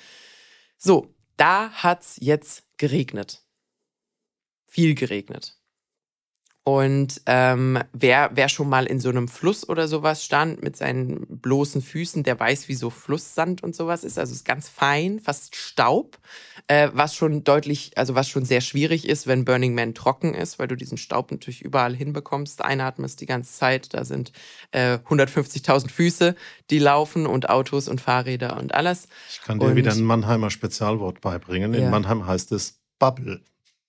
So, 0.78 1.14
da 1.36 1.70
hat's 1.70 2.18
jetzt 2.20 2.64
geregnet. 2.76 3.42
Viel 4.66 4.94
geregnet. 4.94 5.61
Und 6.64 7.20
ähm, 7.26 7.80
wer, 7.92 8.30
wer 8.34 8.48
schon 8.48 8.68
mal 8.68 8.86
in 8.86 9.00
so 9.00 9.08
einem 9.08 9.26
Fluss 9.26 9.68
oder 9.68 9.88
sowas 9.88 10.24
stand 10.24 10.62
mit 10.62 10.76
seinen 10.76 11.26
bloßen 11.26 11.82
Füßen, 11.82 12.22
der 12.22 12.38
weiß, 12.38 12.68
wie 12.68 12.76
so 12.76 12.88
Flusssand 12.88 13.64
und 13.64 13.74
sowas 13.74 14.04
ist. 14.04 14.16
Also 14.16 14.32
ist 14.32 14.44
ganz 14.44 14.68
fein, 14.68 15.18
fast 15.18 15.56
Staub, 15.56 16.18
äh, 16.68 16.88
was 16.92 17.16
schon 17.16 17.42
deutlich, 17.42 17.98
also 17.98 18.14
was 18.14 18.28
schon 18.28 18.44
sehr 18.44 18.60
schwierig 18.60 19.08
ist, 19.08 19.26
wenn 19.26 19.44
Burning 19.44 19.74
Man 19.74 19.92
trocken 19.94 20.34
ist, 20.34 20.60
weil 20.60 20.68
du 20.68 20.76
diesen 20.76 20.98
Staub 20.98 21.32
natürlich 21.32 21.62
überall 21.62 21.96
hinbekommst, 21.96 22.62
einatmest 22.64 23.20
die 23.20 23.26
ganze 23.26 23.52
Zeit. 23.52 23.92
Da 23.92 24.04
sind 24.04 24.30
äh, 24.70 24.98
150.000 24.98 25.90
Füße, 25.90 26.36
die 26.70 26.78
laufen 26.78 27.26
und 27.26 27.50
Autos 27.50 27.88
und 27.88 28.00
Fahrräder 28.00 28.56
und 28.56 28.72
alles. 28.72 29.08
Ich 29.32 29.40
kann 29.40 29.58
dir 29.58 29.66
Und- 29.66 29.74
wieder 29.74 29.90
ein 29.90 30.04
Mannheimer 30.04 30.50
Spezialwort 30.50 31.20
beibringen. 31.22 31.74
In 31.74 31.82
Ja. 31.82 31.90
Mannheim 31.90 32.24
heißt 32.24 32.52
es 32.52 32.78
Bubble. 33.00 33.40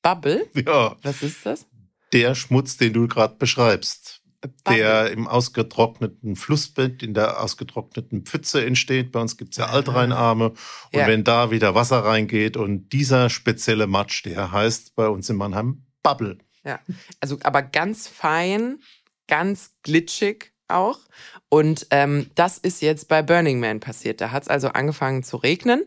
Bubble, 0.01 0.47
Ja, 0.55 0.95
was 1.03 1.21
ist 1.21 1.45
das? 1.45 1.67
Der 2.13 2.35
Schmutz, 2.35 2.77
den 2.77 2.93
du 2.93 3.07
gerade 3.07 3.35
beschreibst. 3.35 4.21
Der 4.67 5.09
im 5.11 5.25
ausgetrockneten 5.25 6.35
Flussbett, 6.35 7.01
in 7.01 7.13
der 7.13 7.41
ausgetrockneten 7.41 8.23
Pfütze 8.25 8.65
entsteht. 8.65 9.13
Bei 9.13 9.21
uns 9.21 9.37
gibt's 9.37 9.55
ja 9.55 9.67
Altreinarme. 9.67 10.49
Und 10.49 10.57
Ja. 10.91 11.07
wenn 11.07 11.23
da 11.23 11.49
wieder 11.49 11.75
Wasser 11.75 12.03
reingeht 12.03 12.57
und 12.57 12.89
dieser 12.89 13.29
spezielle 13.29 13.87
Matsch, 13.87 14.25
der 14.25 14.51
heißt 14.51 14.95
bei 14.95 15.07
uns 15.07 15.29
in 15.29 15.37
Mannheim 15.37 15.85
Bubble. 16.03 16.39
Ja, 16.65 16.81
also 17.21 17.37
aber 17.43 17.61
ganz 17.61 18.09
fein, 18.09 18.79
ganz 19.27 19.71
glitschig 19.81 20.51
auch. 20.67 20.99
Und 21.47 21.87
ähm, 21.91 22.29
das 22.35 22.57
ist 22.57 22.81
jetzt 22.81 23.07
bei 23.07 23.21
Burning 23.21 23.61
Man 23.61 23.79
passiert. 23.79 24.19
Da 24.19 24.31
hat 24.31 24.43
es 24.43 24.49
also 24.49 24.69
angefangen 24.69 25.23
zu 25.23 25.37
regnen. 25.37 25.85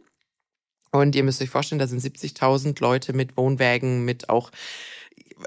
Und 0.93 1.15
ihr 1.15 1.25
müsst 1.25 1.43
euch 1.43 1.51
vorstellen, 1.51 1.79
da 1.79 1.87
sind 1.87 2.01
70.000 2.01 2.81
Leute 2.81 3.13
mit 3.13 3.37
Wohnwägen, 3.37 4.05
mit 4.07 4.31
auch 4.31 4.51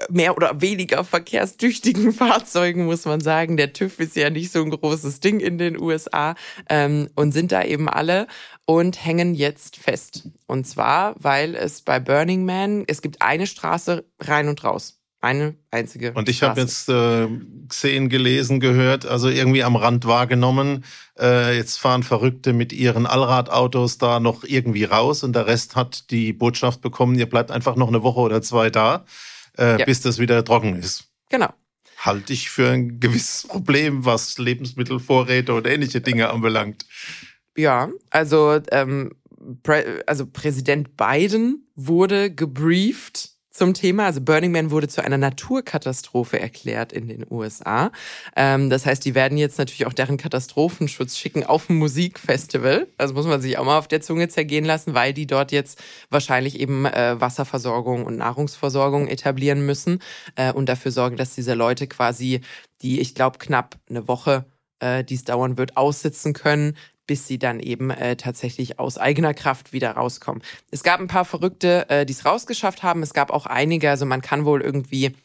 mehr 0.08 0.36
oder 0.36 0.60
weniger 0.60 1.04
verkehrstüchtigen 1.04 2.12
Fahrzeugen, 2.14 2.84
muss 2.86 3.04
man 3.04 3.20
sagen. 3.20 3.56
Der 3.56 3.72
TÜV 3.72 3.98
ist 4.00 4.16
ja 4.16 4.30
nicht 4.30 4.52
so 4.52 4.62
ein 4.62 4.70
großes 4.70 5.20
Ding 5.20 5.40
in 5.40 5.58
den 5.58 5.80
USA 5.80 6.34
ähm, 6.68 7.08
und 7.14 7.32
sind 7.32 7.52
da 7.52 7.64
eben 7.64 7.88
alle 7.88 8.26
und 8.66 9.04
hängen 9.04 9.34
jetzt 9.34 9.76
fest. 9.76 10.28
Und 10.46 10.66
zwar, 10.66 11.14
weil 11.18 11.54
es 11.54 11.82
bei 11.82 11.98
Burning 11.98 12.44
Man, 12.44 12.84
es 12.86 13.02
gibt 13.02 13.20
eine 13.20 13.46
Straße 13.46 14.04
rein 14.20 14.48
und 14.48 14.62
raus. 14.64 14.96
Eine 15.22 15.54
einzige. 15.70 16.12
Und 16.14 16.30
ich 16.30 16.42
habe 16.42 16.58
jetzt 16.58 16.88
äh, 16.88 17.28
gesehen, 17.68 18.08
gelesen, 18.08 18.58
gehört, 18.58 19.04
also 19.04 19.28
irgendwie 19.28 19.62
am 19.62 19.76
Rand 19.76 20.06
wahrgenommen, 20.06 20.82
äh, 21.18 21.54
jetzt 21.54 21.78
fahren 21.78 22.02
Verrückte 22.02 22.54
mit 22.54 22.72
ihren 22.72 23.06
Allradautos 23.06 23.98
da 23.98 24.18
noch 24.18 24.44
irgendwie 24.44 24.84
raus 24.84 25.22
und 25.22 25.34
der 25.34 25.46
Rest 25.46 25.76
hat 25.76 26.10
die 26.10 26.32
Botschaft 26.32 26.80
bekommen, 26.80 27.18
ihr 27.18 27.28
bleibt 27.28 27.50
einfach 27.50 27.76
noch 27.76 27.88
eine 27.88 28.02
Woche 28.02 28.20
oder 28.20 28.40
zwei 28.40 28.70
da, 28.70 29.04
äh, 29.60 29.78
Ja. 29.78 29.84
bis 29.84 30.00
das 30.00 30.18
wieder 30.18 30.44
trocken 30.44 30.74
ist. 30.76 31.04
Genau. 31.28 31.52
Halte 31.98 32.32
ich 32.32 32.50
für 32.50 32.70
ein 32.70 32.98
gewisses 32.98 33.46
Problem, 33.46 34.04
was 34.04 34.38
Lebensmittelvorräte 34.38 35.52
oder 35.52 35.70
ähnliche 35.70 36.00
Dinge 36.00 36.30
anbelangt. 36.30 36.86
Ja, 37.56 37.90
also, 38.10 38.58
ähm, 38.72 39.12
also 40.06 40.26
Präsident 40.26 40.96
Biden 40.96 41.66
wurde 41.74 42.34
gebrieft 42.34 43.29
zum 43.50 43.74
Thema. 43.74 44.06
Also 44.06 44.20
Burning 44.20 44.52
Man 44.52 44.70
wurde 44.70 44.88
zu 44.88 45.04
einer 45.04 45.18
Naturkatastrophe 45.18 46.38
erklärt 46.40 46.92
in 46.92 47.08
den 47.08 47.26
USA. 47.28 47.90
Ähm, 48.36 48.70
das 48.70 48.86
heißt, 48.86 49.04
die 49.04 49.14
werden 49.14 49.36
jetzt 49.36 49.58
natürlich 49.58 49.86
auch 49.86 49.92
deren 49.92 50.16
Katastrophenschutz 50.16 51.16
schicken 51.16 51.44
auf 51.44 51.68
ein 51.68 51.76
Musikfestival. 51.76 52.86
Also 52.96 53.14
muss 53.14 53.26
man 53.26 53.40
sich 53.40 53.58
auch 53.58 53.64
mal 53.64 53.78
auf 53.78 53.88
der 53.88 54.00
Zunge 54.00 54.28
zergehen 54.28 54.64
lassen, 54.64 54.94
weil 54.94 55.12
die 55.12 55.26
dort 55.26 55.52
jetzt 55.52 55.82
wahrscheinlich 56.10 56.58
eben 56.60 56.86
äh, 56.86 57.20
Wasserversorgung 57.20 58.04
und 58.04 58.16
Nahrungsversorgung 58.16 59.08
etablieren 59.08 59.66
müssen 59.66 60.00
äh, 60.36 60.52
und 60.52 60.68
dafür 60.68 60.92
sorgen, 60.92 61.16
dass 61.16 61.34
diese 61.34 61.54
Leute 61.54 61.86
quasi 61.86 62.40
die, 62.82 63.00
ich 63.00 63.14
glaube, 63.14 63.38
knapp 63.38 63.76
eine 63.88 64.08
Woche, 64.08 64.46
äh, 64.78 65.04
die 65.04 65.14
es 65.14 65.24
dauern 65.24 65.58
wird, 65.58 65.76
aussitzen 65.76 66.32
können, 66.32 66.76
bis 67.10 67.26
sie 67.26 67.40
dann 67.40 67.58
eben 67.58 67.90
äh, 67.90 68.14
tatsächlich 68.14 68.78
aus 68.78 68.96
eigener 68.96 69.34
Kraft 69.34 69.72
wieder 69.72 69.90
rauskommen. 69.90 70.44
Es 70.70 70.84
gab 70.84 71.00
ein 71.00 71.08
paar 71.08 71.24
Verrückte, 71.24 71.90
äh, 71.90 72.06
die 72.06 72.12
es 72.12 72.24
rausgeschafft 72.24 72.84
haben. 72.84 73.02
Es 73.02 73.14
gab 73.14 73.32
auch 73.32 73.46
einige, 73.46 73.90
also 73.90 74.06
man 74.06 74.20
kann 74.20 74.44
wohl 74.44 74.60
irgendwie 74.62 75.16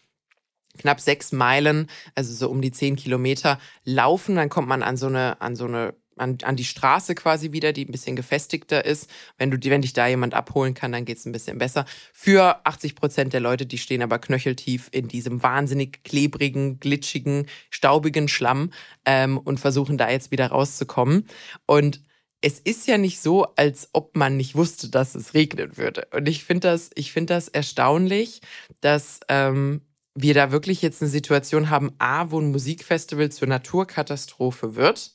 knapp 0.80 1.00
sechs 1.00 1.32
Meilen, 1.32 1.86
also 2.15 2.34
so 2.34 2.50
um 2.50 2.60
die 2.63 2.71
zehn 2.71 2.95
Kilometer 2.95 3.60
laufen. 3.84 4.36
Dann 4.36 4.50
kommt 4.50 4.67
man 4.67 4.82
an 4.82 4.98
so 4.98 5.06
eine, 5.06 5.39
an 5.41 5.56
so 5.56 5.65
eine 5.65 5.93
an, 6.15 6.38
an 6.43 6.56
die 6.56 6.65
Straße 6.65 7.15
quasi 7.15 7.51
wieder, 7.51 7.73
die 7.73 7.86
ein 7.86 7.91
bisschen 7.91 8.15
gefestigter 8.15 8.86
ist. 8.86 9.10
Wenn 9.38 9.51
du, 9.51 9.58
wenn 9.69 9.82
dich 9.82 9.93
da 9.93 10.08
jemand 10.08 10.34
abholen 10.34 10.73
kann, 10.73 10.91
dann 10.91 11.06
geht's 11.06 11.25
ein 11.25 11.32
bisschen 11.32 11.58
besser. 11.58 11.86
Für 12.13 12.65
80 12.65 12.95
Prozent 12.95 13.34
der 13.34 13.41
Leute, 13.41 13.65
die 13.65 13.78
stehen 13.78 14.01
aber 14.01 14.19
knöcheltief 14.19 14.89
in 14.91 15.08
diesem 15.08 15.43
wahnsinnig 15.43 16.04
klebrigen, 16.04 16.80
glitschigen, 16.80 17.47
staubigen 17.69 18.28
Schlamm 18.28 18.71
ähm, 19.06 19.38
und 19.38 19.60
versuchen 19.60 19.97
da 19.97 20.10
jetzt 20.10 20.32
wieder 20.32 20.47
rauszukommen. 20.47 21.28
Und 21.65 22.01
es 22.41 22.60
ist 22.60 22.88
ja 22.88 22.97
nicht 22.97 23.21
so, 23.21 23.45
als 23.56 23.89
ob 23.93 24.15
man 24.15 24.38
nicht 24.38 24.56
wusste, 24.56 24.89
dass 24.89 25.15
es 25.15 25.34
regnen 25.34 25.78
würde. 25.78 26.08
Und 26.13 26.28
ich 26.28 26.43
finde 26.43 26.67
das, 26.67 26.91
ich 26.93 27.12
finde 27.12 27.34
das 27.34 27.47
erstaunlich, 27.47 28.41
dass 28.82 29.19
ähm, 29.30 29.82
wir 30.13 30.34
da 30.34 30.51
wirklich 30.51 30.82
jetzt 30.82 31.01
eine 31.01 31.10
Situation 31.10 31.69
haben, 31.69 31.91
A, 31.97 32.32
wo 32.32 32.39
ein 32.39 32.51
Musikfestival 32.51 33.32
zur 33.32 33.47
Naturkatastrophe 33.47 34.75
wird, 34.75 35.14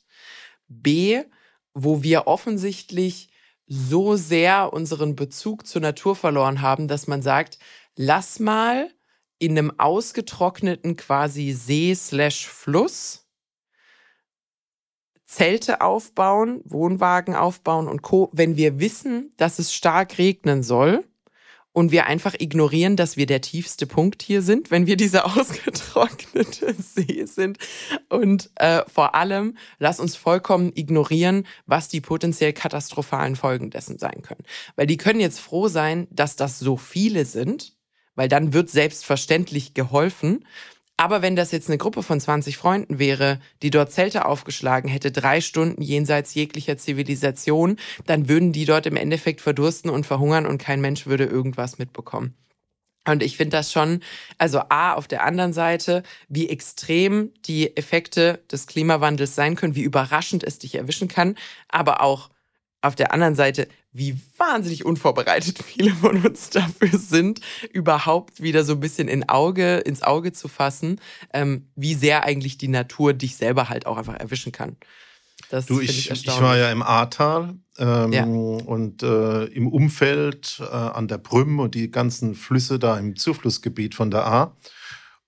B, 0.71 1.23
wo 1.73 2.03
wir 2.03 2.27
offensichtlich 2.27 3.29
so 3.67 4.15
sehr 4.15 4.73
unseren 4.73 5.15
Bezug 5.15 5.65
zur 5.65 5.81
Natur 5.81 6.15
verloren 6.15 6.61
haben, 6.61 6.87
dass 6.87 7.07
man 7.07 7.21
sagt, 7.21 7.57
lass 7.95 8.39
mal 8.39 8.89
in 9.39 9.57
einem 9.57 9.79
ausgetrockneten 9.79 10.97
quasi 10.97 11.51
See 11.51 11.95
slash 11.95 12.47
Fluss 12.47 13.27
Zelte 15.25 15.79
aufbauen, 15.79 16.61
Wohnwagen 16.65 17.35
aufbauen 17.35 17.87
und 17.87 18.01
Co., 18.01 18.29
wenn 18.33 18.57
wir 18.57 18.81
wissen, 18.81 19.31
dass 19.37 19.59
es 19.59 19.73
stark 19.73 20.17
regnen 20.17 20.61
soll 20.61 21.05
und 21.73 21.91
wir 21.91 22.05
einfach 22.05 22.35
ignorieren, 22.37 22.95
dass 22.95 23.15
wir 23.15 23.25
der 23.25 23.41
tiefste 23.41 23.87
Punkt 23.87 24.21
hier 24.21 24.41
sind, 24.41 24.71
wenn 24.71 24.87
wir 24.87 24.97
diese 24.97 25.25
ausgetrocknete 25.25 26.73
See 26.73 27.25
sind. 27.25 27.57
Und 28.09 28.49
äh, 28.55 28.83
vor 28.93 29.15
allem, 29.15 29.57
lass 29.79 29.99
uns 29.99 30.15
vollkommen 30.15 30.71
ignorieren, 30.75 31.45
was 31.65 31.87
die 31.87 32.01
potenziell 32.01 32.53
katastrophalen 32.53 33.35
Folgen 33.35 33.69
dessen 33.69 33.97
sein 33.97 34.21
können. 34.21 34.43
Weil 34.75 34.87
die 34.87 34.97
können 34.97 35.21
jetzt 35.21 35.39
froh 35.39 35.67
sein, 35.67 36.07
dass 36.11 36.35
das 36.35 36.59
so 36.59 36.75
viele 36.75 37.25
sind, 37.25 37.77
weil 38.15 38.27
dann 38.27 38.53
wird 38.53 38.69
selbstverständlich 38.69 39.73
geholfen. 39.73 40.45
Aber 40.97 41.21
wenn 41.21 41.35
das 41.35 41.51
jetzt 41.51 41.67
eine 41.67 41.79
Gruppe 41.79 42.03
von 42.03 42.19
20 42.19 42.57
Freunden 42.57 42.99
wäre, 42.99 43.39
die 43.63 43.71
dort 43.71 43.91
Zelte 43.91 44.25
aufgeschlagen 44.25 44.87
hätte, 44.89 45.11
drei 45.11 45.41
Stunden 45.41 45.81
jenseits 45.81 46.35
jeglicher 46.35 46.77
Zivilisation, 46.77 47.77
dann 48.05 48.29
würden 48.29 48.51
die 48.51 48.65
dort 48.65 48.85
im 48.85 48.95
Endeffekt 48.95 49.41
verdursten 49.41 49.89
und 49.89 50.05
verhungern 50.05 50.45
und 50.45 50.59
kein 50.59 50.79
Mensch 50.79 51.07
würde 51.07 51.25
irgendwas 51.25 51.79
mitbekommen. 51.79 52.35
Und 53.07 53.23
ich 53.23 53.35
finde 53.35 53.57
das 53.57 53.71
schon, 53.71 54.01
also 54.37 54.59
A, 54.69 54.93
auf 54.93 55.07
der 55.07 55.23
anderen 55.23 55.53
Seite, 55.53 56.03
wie 56.29 56.49
extrem 56.49 57.31
die 57.45 57.75
Effekte 57.75 58.43
des 58.51 58.67
Klimawandels 58.67 59.33
sein 59.33 59.55
können, 59.55 59.75
wie 59.75 59.81
überraschend 59.81 60.43
es 60.43 60.59
dich 60.59 60.75
erwischen 60.75 61.07
kann, 61.07 61.35
aber 61.67 62.01
auch 62.01 62.29
auf 62.81 62.95
der 62.95 63.11
anderen 63.11 63.35
Seite, 63.35 63.67
wie 63.93 64.17
wahnsinnig 64.37 64.85
unvorbereitet 64.85 65.63
viele 65.65 65.91
von 65.91 66.23
uns 66.25 66.49
dafür 66.49 66.97
sind, 66.97 67.41
überhaupt 67.73 68.41
wieder 68.41 68.63
so 68.63 68.73
ein 68.73 68.79
bisschen 68.79 69.07
in 69.07 69.27
Auge, 69.27 69.77
ins 69.77 70.03
Auge 70.03 70.31
zu 70.31 70.47
fassen, 70.47 70.99
ähm, 71.33 71.69
wie 71.75 71.95
sehr 71.95 72.23
eigentlich 72.23 72.57
die 72.57 72.67
Natur 72.67 73.13
dich 73.13 73.35
selber 73.35 73.69
halt 73.69 73.85
auch 73.85 73.97
einfach 73.97 74.15
erwischen 74.15 74.51
kann. 74.51 74.77
Das 75.49 75.65
du, 75.65 75.81
ich, 75.81 76.11
ich, 76.11 76.25
ich, 76.25 76.41
war 76.41 76.57
ja 76.57 76.71
im 76.71 76.81
Ahrtal 76.81 77.55
ähm, 77.77 78.13
ja. 78.13 78.23
und 78.23 79.03
äh, 79.03 79.45
im 79.45 79.67
Umfeld 79.67 80.61
äh, 80.61 80.73
an 80.73 81.09
der 81.09 81.17
Brüm 81.17 81.59
und 81.59 81.75
die 81.75 81.91
ganzen 81.91 82.35
Flüsse 82.35 82.79
da 82.79 82.97
im 82.97 83.17
Zuflussgebiet 83.17 83.95
von 83.95 84.11
der 84.11 84.25
Ahr. 84.25 84.57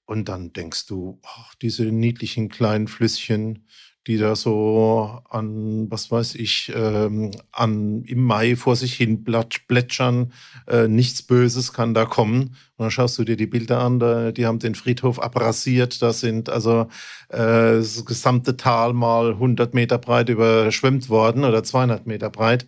Und 0.06 0.30
dann 0.30 0.54
denkst 0.54 0.86
du, 0.86 1.19
ach, 1.23 1.56
diese 1.56 1.84
niedlichen 1.84 2.49
kleinen 2.49 2.88
Flüsschen, 2.88 3.67
die 4.07 4.17
da 4.17 4.35
so 4.35 5.21
an, 5.29 5.89
was 5.89 6.11
weiß 6.11 6.35
ich, 6.35 6.71
ähm, 6.75 7.31
an 7.51 8.03
im 8.03 8.23
Mai 8.23 8.55
vor 8.55 8.75
sich 8.75 8.95
hin 8.95 9.23
plätschern. 9.23 10.33
Äh, 10.67 10.87
nichts 10.87 11.21
Böses 11.21 11.71
kann 11.71 11.93
da 11.93 12.05
kommen. 12.05 12.55
Und 12.75 12.83
dann 12.85 12.91
schaust 12.91 13.17
du 13.17 13.23
dir 13.23 13.37
die 13.37 13.47
Bilder 13.47 13.79
an, 13.79 13.99
da, 13.99 14.31
die 14.31 14.45
haben 14.45 14.59
den 14.59 14.75
Friedhof 14.75 15.21
abrasiert. 15.21 16.01
Da 16.01 16.11
sind 16.11 16.49
also 16.49 16.87
äh, 17.29 17.37
das 17.77 18.03
gesamte 18.05 18.57
Tal 18.57 18.93
mal 18.93 19.33
100 19.33 19.73
Meter 19.73 19.97
breit 19.97 20.27
überschwemmt 20.29 21.09
worden 21.09 21.45
oder 21.45 21.63
200 21.63 22.05
Meter 22.05 22.29
breit 22.29 22.65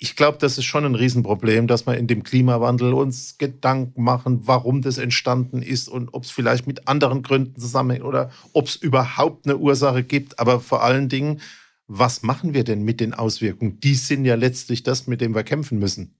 ich 0.00 0.14
glaube, 0.14 0.38
das 0.38 0.58
ist 0.58 0.64
schon 0.64 0.84
ein 0.84 0.94
Riesenproblem, 0.94 1.66
dass 1.66 1.86
wir 1.86 1.96
in 1.96 2.06
dem 2.06 2.22
Klimawandel 2.22 2.92
uns 2.92 3.36
Gedanken 3.36 4.04
machen, 4.04 4.46
warum 4.46 4.80
das 4.80 4.96
entstanden 4.96 5.60
ist 5.60 5.88
und 5.88 6.14
ob 6.14 6.22
es 6.22 6.30
vielleicht 6.30 6.68
mit 6.68 6.86
anderen 6.86 7.22
Gründen 7.22 7.60
zusammenhängt 7.60 8.04
oder 8.04 8.30
ob 8.52 8.66
es 8.66 8.76
überhaupt 8.76 9.46
eine 9.46 9.56
Ursache 9.56 10.04
gibt. 10.04 10.38
Aber 10.38 10.60
vor 10.60 10.84
allen 10.84 11.08
Dingen, 11.08 11.40
was 11.88 12.22
machen 12.22 12.54
wir 12.54 12.62
denn 12.62 12.84
mit 12.84 13.00
den 13.00 13.12
Auswirkungen? 13.12 13.80
Die 13.80 13.96
sind 13.96 14.24
ja 14.24 14.36
letztlich 14.36 14.84
das, 14.84 15.08
mit 15.08 15.20
dem 15.20 15.34
wir 15.34 15.42
kämpfen 15.42 15.80
müssen. 15.80 16.14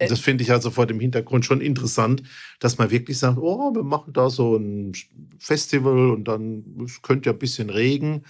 Und 0.00 0.10
das 0.10 0.20
finde 0.20 0.44
ich 0.44 0.52
also 0.52 0.70
vor 0.70 0.86
dem 0.86 1.00
Hintergrund 1.00 1.44
schon 1.44 1.60
interessant, 1.60 2.22
dass 2.60 2.78
man 2.78 2.90
wirklich 2.90 3.18
sagt, 3.18 3.38
oh, 3.38 3.74
wir 3.74 3.82
machen 3.82 4.12
da 4.12 4.28
so 4.28 4.56
ein 4.56 4.92
Festival 5.38 6.10
und 6.10 6.28
dann 6.28 6.62
es 6.84 7.00
könnte 7.02 7.30
ja 7.30 7.32
ein 7.32 7.38
bisschen 7.38 7.70
Regen. 7.70 8.22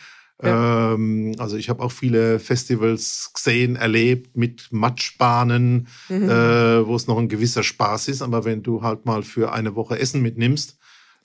Ja. 0.42 0.94
Ähm, 0.94 1.34
also 1.38 1.56
ich 1.56 1.68
habe 1.68 1.82
auch 1.82 1.90
viele 1.90 2.38
Festivals 2.38 3.32
gesehen, 3.34 3.76
erlebt 3.76 4.36
mit 4.36 4.68
Matschbahnen, 4.70 5.88
mhm. 6.08 6.28
äh, 6.28 6.86
wo 6.86 6.94
es 6.94 7.06
noch 7.06 7.18
ein 7.18 7.28
gewisser 7.28 7.62
Spaß 7.62 8.08
ist. 8.08 8.22
Aber 8.22 8.44
wenn 8.44 8.62
du 8.62 8.82
halt 8.82 9.04
mal 9.04 9.22
für 9.22 9.52
eine 9.52 9.74
Woche 9.74 9.98
Essen 9.98 10.22
mitnimmst 10.22 10.78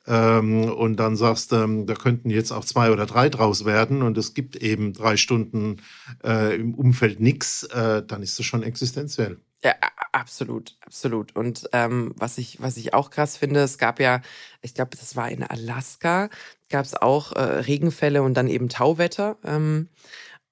ähm, 0.08 0.64
und 0.64 0.98
dann 0.98 1.16
sagst, 1.16 1.54
ähm, 1.54 1.86
da 1.86 1.94
könnten 1.94 2.30
jetzt 2.30 2.52
auch 2.52 2.66
zwei 2.66 2.92
oder 2.92 3.06
drei 3.06 3.30
draus 3.30 3.66
werden 3.66 4.02
und 4.02 4.18
es 4.18 4.34
gibt 4.34 4.56
eben 4.56 4.94
drei 4.94 5.16
Stunden 5.16 5.78
äh, 6.24 6.56
im 6.56 6.74
Umfeld 6.74 7.20
nichts, 7.20 7.64
äh, 7.64 8.04
dann 8.06 8.24
ist 8.24 8.40
das 8.40 8.46
schon 8.46 8.64
existenziell. 8.64 9.38
Ja, 9.64 9.76
absolut, 10.12 10.76
absolut. 10.82 11.36
Und 11.38 11.70
ähm, 11.72 12.14
was 12.18 12.38
ich, 12.38 12.62
was 12.62 12.76
ich 12.76 12.94
auch 12.94 13.10
krass 13.12 13.38
finde, 13.38 13.62
es 13.62 13.78
gab 13.78 14.00
ja, 14.02 14.22
ich 14.62 14.74
glaube, 14.74 14.98
das 14.98 15.16
war 15.16 15.30
in 15.30 15.42
Alaska, 15.42 16.30
gab 16.70 16.84
es 16.86 16.96
auch 16.96 17.32
äh, 17.34 17.40
Regenfälle 17.42 18.24
und 18.24 18.34
dann 18.34 18.50
eben 18.50 18.68
Tauwetter. 18.68 19.38
Ähm, 19.46 19.88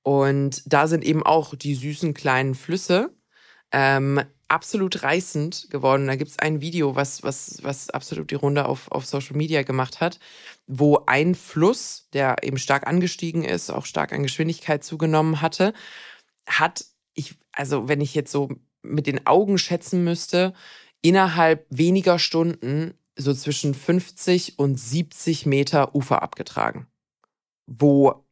und 0.03 0.63
da 0.65 0.87
sind 0.87 1.03
eben 1.03 1.23
auch 1.23 1.55
die 1.55 1.75
süßen 1.75 2.13
kleinen 2.13 2.55
Flüsse 2.55 3.13
ähm, 3.73 4.21
absolut 4.47 5.03
reißend 5.03 5.67
geworden. 5.69 6.07
Da 6.07 6.15
gibt 6.15 6.31
es 6.31 6.39
ein 6.39 6.61
Video, 6.61 6.95
was, 6.95 7.23
was, 7.23 7.59
was 7.63 7.89
absolut 7.89 8.31
die 8.31 8.35
Runde 8.35 8.65
auf, 8.65 8.91
auf 8.91 9.05
Social 9.05 9.35
Media 9.37 9.63
gemacht 9.63 10.01
hat, 10.01 10.19
wo 10.67 11.03
ein 11.07 11.35
Fluss, 11.35 12.07
der 12.13 12.37
eben 12.43 12.57
stark 12.57 12.87
angestiegen 12.87 13.43
ist, 13.43 13.69
auch 13.71 13.85
stark 13.85 14.13
an 14.13 14.23
Geschwindigkeit 14.23 14.83
zugenommen 14.85 15.41
hatte, 15.41 15.73
hat, 16.47 16.85
ich, 17.13 17.35
also 17.53 17.87
wenn 17.89 18.01
ich 18.01 18.15
jetzt 18.15 18.31
so 18.31 18.49
mit 18.83 19.07
den 19.07 19.25
Augen 19.27 19.57
schätzen 19.57 20.03
müsste, 20.03 20.53
innerhalb 21.01 21.65
weniger 21.69 22.19
Stunden 22.19 22.93
so 23.15 23.33
zwischen 23.33 23.73
50 23.73 24.57
und 24.59 24.79
70 24.79 25.45
Meter 25.45 25.95
Ufer 25.95 26.21
abgetragen, 26.21 26.87
wo 27.67 28.25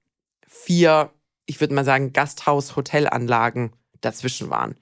vier, 0.48 1.12
ich 1.46 1.60
würde 1.60 1.74
mal 1.74 1.86
sagen, 1.86 2.14
Gasthaus-Hotelanlagen 2.14 3.74
dazwischen 4.02 4.50
waren. 4.50 4.76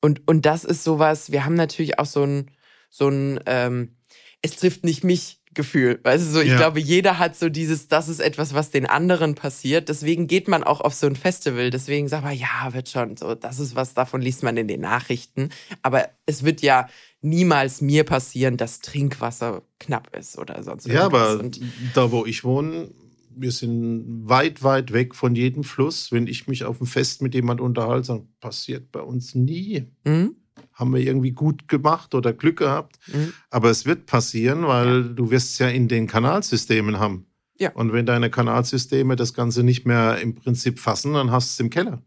Und, 0.00 0.26
und 0.26 0.46
das 0.46 0.64
ist 0.64 0.84
sowas, 0.84 1.30
wir 1.30 1.44
haben 1.44 1.54
natürlich 1.54 1.98
auch 1.98 2.06
so 2.06 2.24
ein, 2.24 2.50
so 2.88 3.08
ein, 3.08 3.40
ähm, 3.46 3.96
es 4.42 4.56
trifft 4.56 4.84
nicht 4.84 5.04
mich 5.04 5.39
Gefühl. 5.52 5.98
Weißt 6.04 6.28
du, 6.28 6.30
so, 6.30 6.40
ich 6.40 6.50
ja. 6.50 6.56
glaube, 6.56 6.78
jeder 6.78 7.18
hat 7.18 7.36
so 7.36 7.48
dieses, 7.48 7.88
das 7.88 8.08
ist 8.08 8.20
etwas, 8.20 8.54
was 8.54 8.70
den 8.70 8.86
anderen 8.86 9.34
passiert. 9.34 9.88
Deswegen 9.88 10.28
geht 10.28 10.46
man 10.46 10.62
auch 10.62 10.80
auf 10.80 10.94
so 10.94 11.08
ein 11.08 11.16
Festival. 11.16 11.70
Deswegen 11.70 12.06
sagt 12.06 12.22
man, 12.22 12.36
ja, 12.36 12.72
wird 12.72 12.88
schon 12.88 13.16
so, 13.16 13.34
das 13.34 13.58
ist 13.58 13.74
was, 13.74 13.94
davon 13.94 14.22
liest 14.22 14.44
man 14.44 14.56
in 14.56 14.68
den 14.68 14.80
Nachrichten. 14.80 15.48
Aber 15.82 16.08
es 16.24 16.44
wird 16.44 16.62
ja 16.62 16.88
niemals 17.20 17.80
mir 17.80 18.04
passieren, 18.04 18.58
dass 18.58 18.78
Trinkwasser 18.78 19.62
knapp 19.80 20.16
ist 20.16 20.38
oder 20.38 20.62
sonst 20.62 20.86
irgendwas. 20.86 21.12
Ja, 21.12 21.30
aber 21.30 21.40
Und 21.40 21.60
da, 21.94 22.12
wo 22.12 22.26
ich 22.26 22.44
wohne, 22.44 22.88
wir 23.34 23.50
sind 23.50 24.28
weit, 24.28 24.62
weit 24.62 24.92
weg 24.92 25.16
von 25.16 25.34
jedem 25.34 25.64
Fluss. 25.64 26.12
Wenn 26.12 26.28
ich 26.28 26.46
mich 26.46 26.62
auf 26.62 26.78
dem 26.78 26.86
Fest 26.86 27.22
mit 27.22 27.34
jemand 27.34 27.60
unterhalte, 27.60 28.08
dann 28.08 28.28
passiert 28.38 28.92
bei 28.92 29.00
uns 29.00 29.34
nie. 29.34 29.88
Mhm 30.04 30.36
haben 30.74 30.94
wir 30.94 31.00
irgendwie 31.00 31.32
gut 31.32 31.68
gemacht 31.68 32.14
oder 32.14 32.32
Glück 32.32 32.58
gehabt. 32.58 32.98
Mhm. 33.06 33.32
Aber 33.50 33.70
es 33.70 33.86
wird 33.86 34.06
passieren, 34.06 34.66
weil 34.66 35.02
ja. 35.02 35.08
du 35.08 35.30
wirst 35.30 35.52
es 35.52 35.58
ja 35.58 35.68
in 35.68 35.88
den 35.88 36.06
Kanalsystemen 36.06 36.98
haben. 36.98 37.26
Ja. 37.58 37.72
Und 37.72 37.92
wenn 37.92 38.06
deine 38.06 38.30
Kanalsysteme 38.30 39.16
das 39.16 39.34
Ganze 39.34 39.62
nicht 39.62 39.86
mehr 39.86 40.18
im 40.18 40.34
Prinzip 40.34 40.78
fassen, 40.78 41.12
dann 41.12 41.30
hast 41.30 41.50
du 41.50 41.52
es 41.62 41.66
im 41.66 41.70
Keller. 41.70 42.02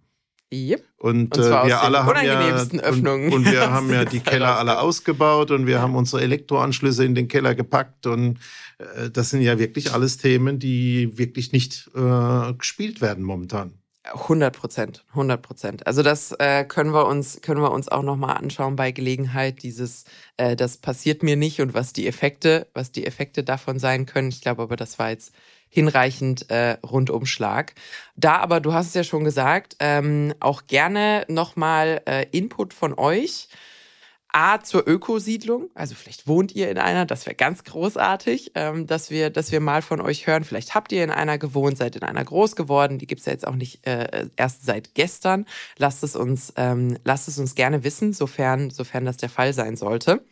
Yep. 0.53 0.83
Und, 0.97 1.37
und 1.37 1.43
äh, 1.43 1.49
wir 1.49 1.81
alle 1.81 2.05
haben 2.05 2.25
ja 2.25 2.61
und, 2.61 3.07
und, 3.07 3.51
wir 3.51 3.61
haben 3.71 3.91
ja 3.91 4.05
die 4.05 4.19
Keller 4.19 4.57
alle 4.57 4.79
ausgebaut 4.79 5.51
und 5.51 5.65
wir 5.65 5.75
ja. 5.75 5.81
haben 5.81 5.95
unsere 5.95 6.21
Elektroanschlüsse 6.21 7.03
in 7.03 7.15
den 7.15 7.27
Keller 7.27 7.55
gepackt 7.55 8.05
und 8.05 8.39
äh, 8.77 9.09
das 9.09 9.31
sind 9.31 9.41
ja 9.41 9.57
wirklich 9.57 9.93
alles 9.93 10.17
Themen, 10.17 10.59
die 10.59 11.17
wirklich 11.17 11.51
nicht 11.51 11.89
äh, 11.95 12.53
gespielt 12.53 13.01
werden 13.01 13.23
momentan. 13.23 13.73
100 14.03 14.55
Prozent, 14.55 15.05
100 15.09 15.41
Prozent. 15.41 15.87
Also 15.87 16.03
das 16.03 16.33
äh, 16.33 16.65
können 16.65 16.93
wir 16.93 17.07
uns 17.07 17.41
können 17.41 17.61
wir 17.61 17.71
uns 17.71 17.87
auch 17.87 18.03
noch 18.03 18.17
mal 18.17 18.33
anschauen 18.33 18.75
bei 18.75 18.91
Gelegenheit. 18.91 19.63
Dieses, 19.63 20.03
äh, 20.37 20.55
das 20.55 20.77
passiert 20.77 21.23
mir 21.23 21.37
nicht 21.37 21.61
und 21.61 21.73
was 21.73 21.93
die 21.93 22.07
Effekte, 22.07 22.67
was 22.73 22.91
die 22.91 23.05
Effekte 23.05 23.43
davon 23.43 23.79
sein 23.79 24.05
können. 24.05 24.29
Ich 24.29 24.41
glaube, 24.41 24.63
aber 24.63 24.75
das 24.75 24.99
war 24.99 25.09
jetzt 25.09 25.33
hinreichend 25.69 26.49
äh, 26.51 26.77
Rundumschlag. 26.85 27.73
Da 28.15 28.37
aber, 28.37 28.59
du 28.59 28.73
hast 28.73 28.87
es 28.87 28.93
ja 28.93 29.03
schon 29.03 29.23
gesagt, 29.23 29.75
ähm, 29.79 30.33
auch 30.39 30.67
gerne 30.67 31.25
noch 31.29 31.55
mal 31.55 32.01
äh, 32.05 32.27
Input 32.31 32.73
von 32.73 32.93
euch 32.93 33.47
A 34.33 34.59
zur 34.61 34.87
Ökosiedlung, 34.87 35.69
also 35.75 35.93
vielleicht 35.93 36.27
wohnt 36.27 36.55
ihr 36.55 36.69
in 36.69 36.79
einer, 36.79 37.05
das 37.05 37.25
wäre 37.27 37.35
ganz 37.35 37.63
großartig, 37.63 38.51
ähm, 38.55 38.87
dass 38.87 39.11
wir, 39.11 39.29
dass 39.29 39.51
wir 39.51 39.59
mal 39.59 39.83
von 39.83 40.01
euch 40.01 40.25
hören. 40.25 40.43
Vielleicht 40.43 40.73
habt 40.73 40.91
ihr 40.91 41.03
in 41.03 41.11
einer 41.11 41.37
gewohnt, 41.37 41.77
seid 41.77 41.95
in 41.95 42.01
einer 42.03 42.25
groß 42.25 42.55
geworden. 42.55 42.97
Die 42.97 43.05
gibt's 43.05 43.25
ja 43.25 43.31
jetzt 43.31 43.47
auch 43.47 43.55
nicht 43.55 43.85
äh, 43.85 44.27
erst 44.35 44.65
seit 44.65 44.95
gestern. 44.95 45.45
Lasst 45.77 46.03
es 46.03 46.15
uns, 46.15 46.51
ähm, 46.57 46.97
lasst 47.03 47.27
es 47.27 47.37
uns 47.37 47.53
gerne 47.53 47.83
wissen, 47.83 48.11
sofern, 48.11 48.71
sofern 48.71 49.05
das 49.05 49.17
der 49.17 49.29
Fall 49.29 49.53
sein 49.53 49.75
sollte. 49.75 50.25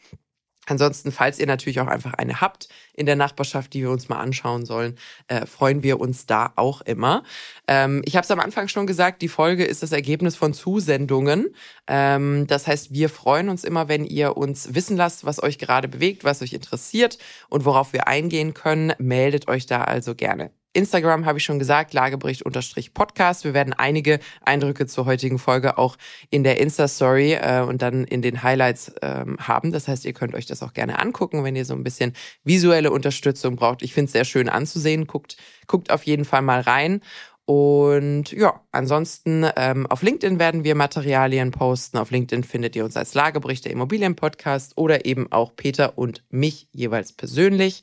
Ansonsten, 0.71 1.12
falls 1.12 1.38
ihr 1.38 1.47
natürlich 1.47 1.81
auch 1.81 1.88
einfach 1.88 2.13
eine 2.13 2.39
habt 2.39 2.69
in 2.93 3.05
der 3.05 3.17
Nachbarschaft, 3.17 3.73
die 3.73 3.81
wir 3.81 3.91
uns 3.91 4.07
mal 4.07 4.21
anschauen 4.21 4.65
sollen, 4.65 4.97
äh, 5.27 5.45
freuen 5.45 5.84
wir 5.84 5.99
uns 5.99 6.25
da 6.27 6.53
auch 6.55 6.79
immer. 6.79 7.23
Ähm, 7.67 8.01
ich 8.05 8.15
habe 8.15 8.23
es 8.23 8.31
am 8.31 8.39
Anfang 8.39 8.69
schon 8.69 8.88
gesagt, 8.88 9.21
die 9.21 9.27
Folge 9.27 9.65
ist 9.65 9.84
das 9.84 9.91
Ergebnis 9.91 10.38
von 10.38 10.53
Zusendungen. 10.53 11.53
Ähm, 11.88 12.47
das 12.47 12.67
heißt, 12.67 12.93
wir 12.93 13.10
freuen 13.10 13.49
uns 13.49 13.65
immer, 13.65 13.89
wenn 13.89 14.05
ihr 14.05 14.38
uns 14.38 14.73
wissen 14.73 14.95
lasst, 14.95 15.25
was 15.25 15.43
euch 15.43 15.60
gerade 15.60 15.89
bewegt, 15.89 16.23
was 16.23 16.41
euch 16.41 16.53
interessiert 16.53 17.17
und 17.49 17.65
worauf 17.65 17.91
wir 17.91 18.07
eingehen 18.07 18.53
können. 18.53 18.93
Meldet 18.97 19.49
euch 19.49 19.65
da 19.65 19.84
also 19.84 20.15
gerne 20.15 20.51
Instagram 20.73 21.25
habe 21.25 21.38
ich 21.38 21.43
schon 21.43 21.60
gesagt, 21.60 21.93
Lagebericht-Podcast. 21.93 23.43
Wir 23.43 23.53
werden 23.53 23.73
einige 23.73 24.19
Eindrücke 24.41 24.88
zur 24.88 25.05
heutigen 25.05 25.39
Folge 25.39 25.77
auch 25.77 25.97
in 26.29 26.43
der 26.43 26.60
Insta-Story 26.60 27.34
äh, 27.34 27.62
und 27.62 27.81
dann 27.81 28.05
in 28.05 28.21
den 28.21 28.41
Highlights 28.43 28.93
ähm, 29.01 29.38
haben. 29.39 29.71
Das 29.71 29.88
heißt, 29.88 30.05
ihr 30.05 30.13
könnt 30.13 30.34
euch 30.34 30.45
das 30.45 30.63
auch 30.63 30.73
gerne 30.73 30.99
angucken, 30.99 31.43
wenn 31.43 31.55
ihr 31.55 31.65
so 31.65 31.73
ein 31.73 31.84
bisschen 31.84 32.13
visuelle 32.43 32.91
Unterstützung 32.91 33.55
braucht. 33.55 33.81
Ich 33.81 33.93
finde 33.93 34.07
es 34.07 34.13
sehr 34.13 34.25
schön 34.25 34.49
anzusehen. 34.49 35.07
Guckt, 35.07 35.38
guckt 35.67 35.91
auf 35.91 36.03
jeden 36.03 36.25
Fall 36.25 36.41
mal 36.41 36.62
rein. 36.62 37.01
Und 37.45 38.31
ja, 38.31 38.62
ansonsten 38.71 39.45
ähm, 39.57 39.86
auf 39.88 40.03
LinkedIn 40.03 40.39
werden 40.39 40.63
wir 40.63 40.75
Materialien 40.75 41.51
posten. 41.51 41.97
Auf 41.97 42.12
LinkedIn 42.12 42.45
findet 42.45 42.77
ihr 42.77 42.86
uns 42.86 42.95
als 42.95 43.13
Lagebericht 43.13 43.65
der 43.65 43.73
Immobilienpodcast 43.73 44.77
oder 44.77 45.05
eben 45.05 45.29
auch 45.31 45.55
Peter 45.55 45.97
und 45.97 46.23
mich 46.29 46.69
jeweils 46.71 47.12
persönlich. 47.12 47.81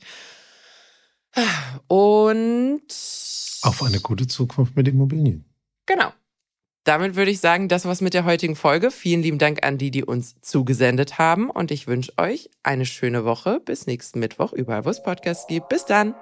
Und 1.87 2.81
auf 3.61 3.83
eine 3.83 3.99
gute 3.99 4.27
Zukunft 4.27 4.75
mit 4.75 4.87
Immobilien. 4.87 5.45
Genau. 5.85 6.11
Damit 6.85 7.15
würde 7.15 7.29
ich 7.29 7.39
sagen, 7.39 7.67
das 7.67 7.85
war's 7.85 8.01
mit 8.01 8.13
der 8.13 8.25
heutigen 8.25 8.55
Folge. 8.55 8.89
Vielen 8.89 9.21
lieben 9.21 9.37
Dank 9.37 9.65
an 9.65 9.77
die, 9.77 9.91
die 9.91 10.03
uns 10.03 10.35
zugesendet 10.41 11.19
haben. 11.19 11.49
Und 11.49 11.71
ich 11.71 11.87
wünsche 11.87 12.13
euch 12.17 12.49
eine 12.63 12.85
schöne 12.85 13.25
Woche. 13.25 13.59
Bis 13.59 13.85
nächsten 13.85 14.19
Mittwoch, 14.19 14.53
überall 14.53 14.85
wo 14.85 14.89
es 14.89 15.03
Podcasts 15.03 15.45
gibt. 15.47 15.69
Bis 15.69 15.85
dann. 15.85 16.15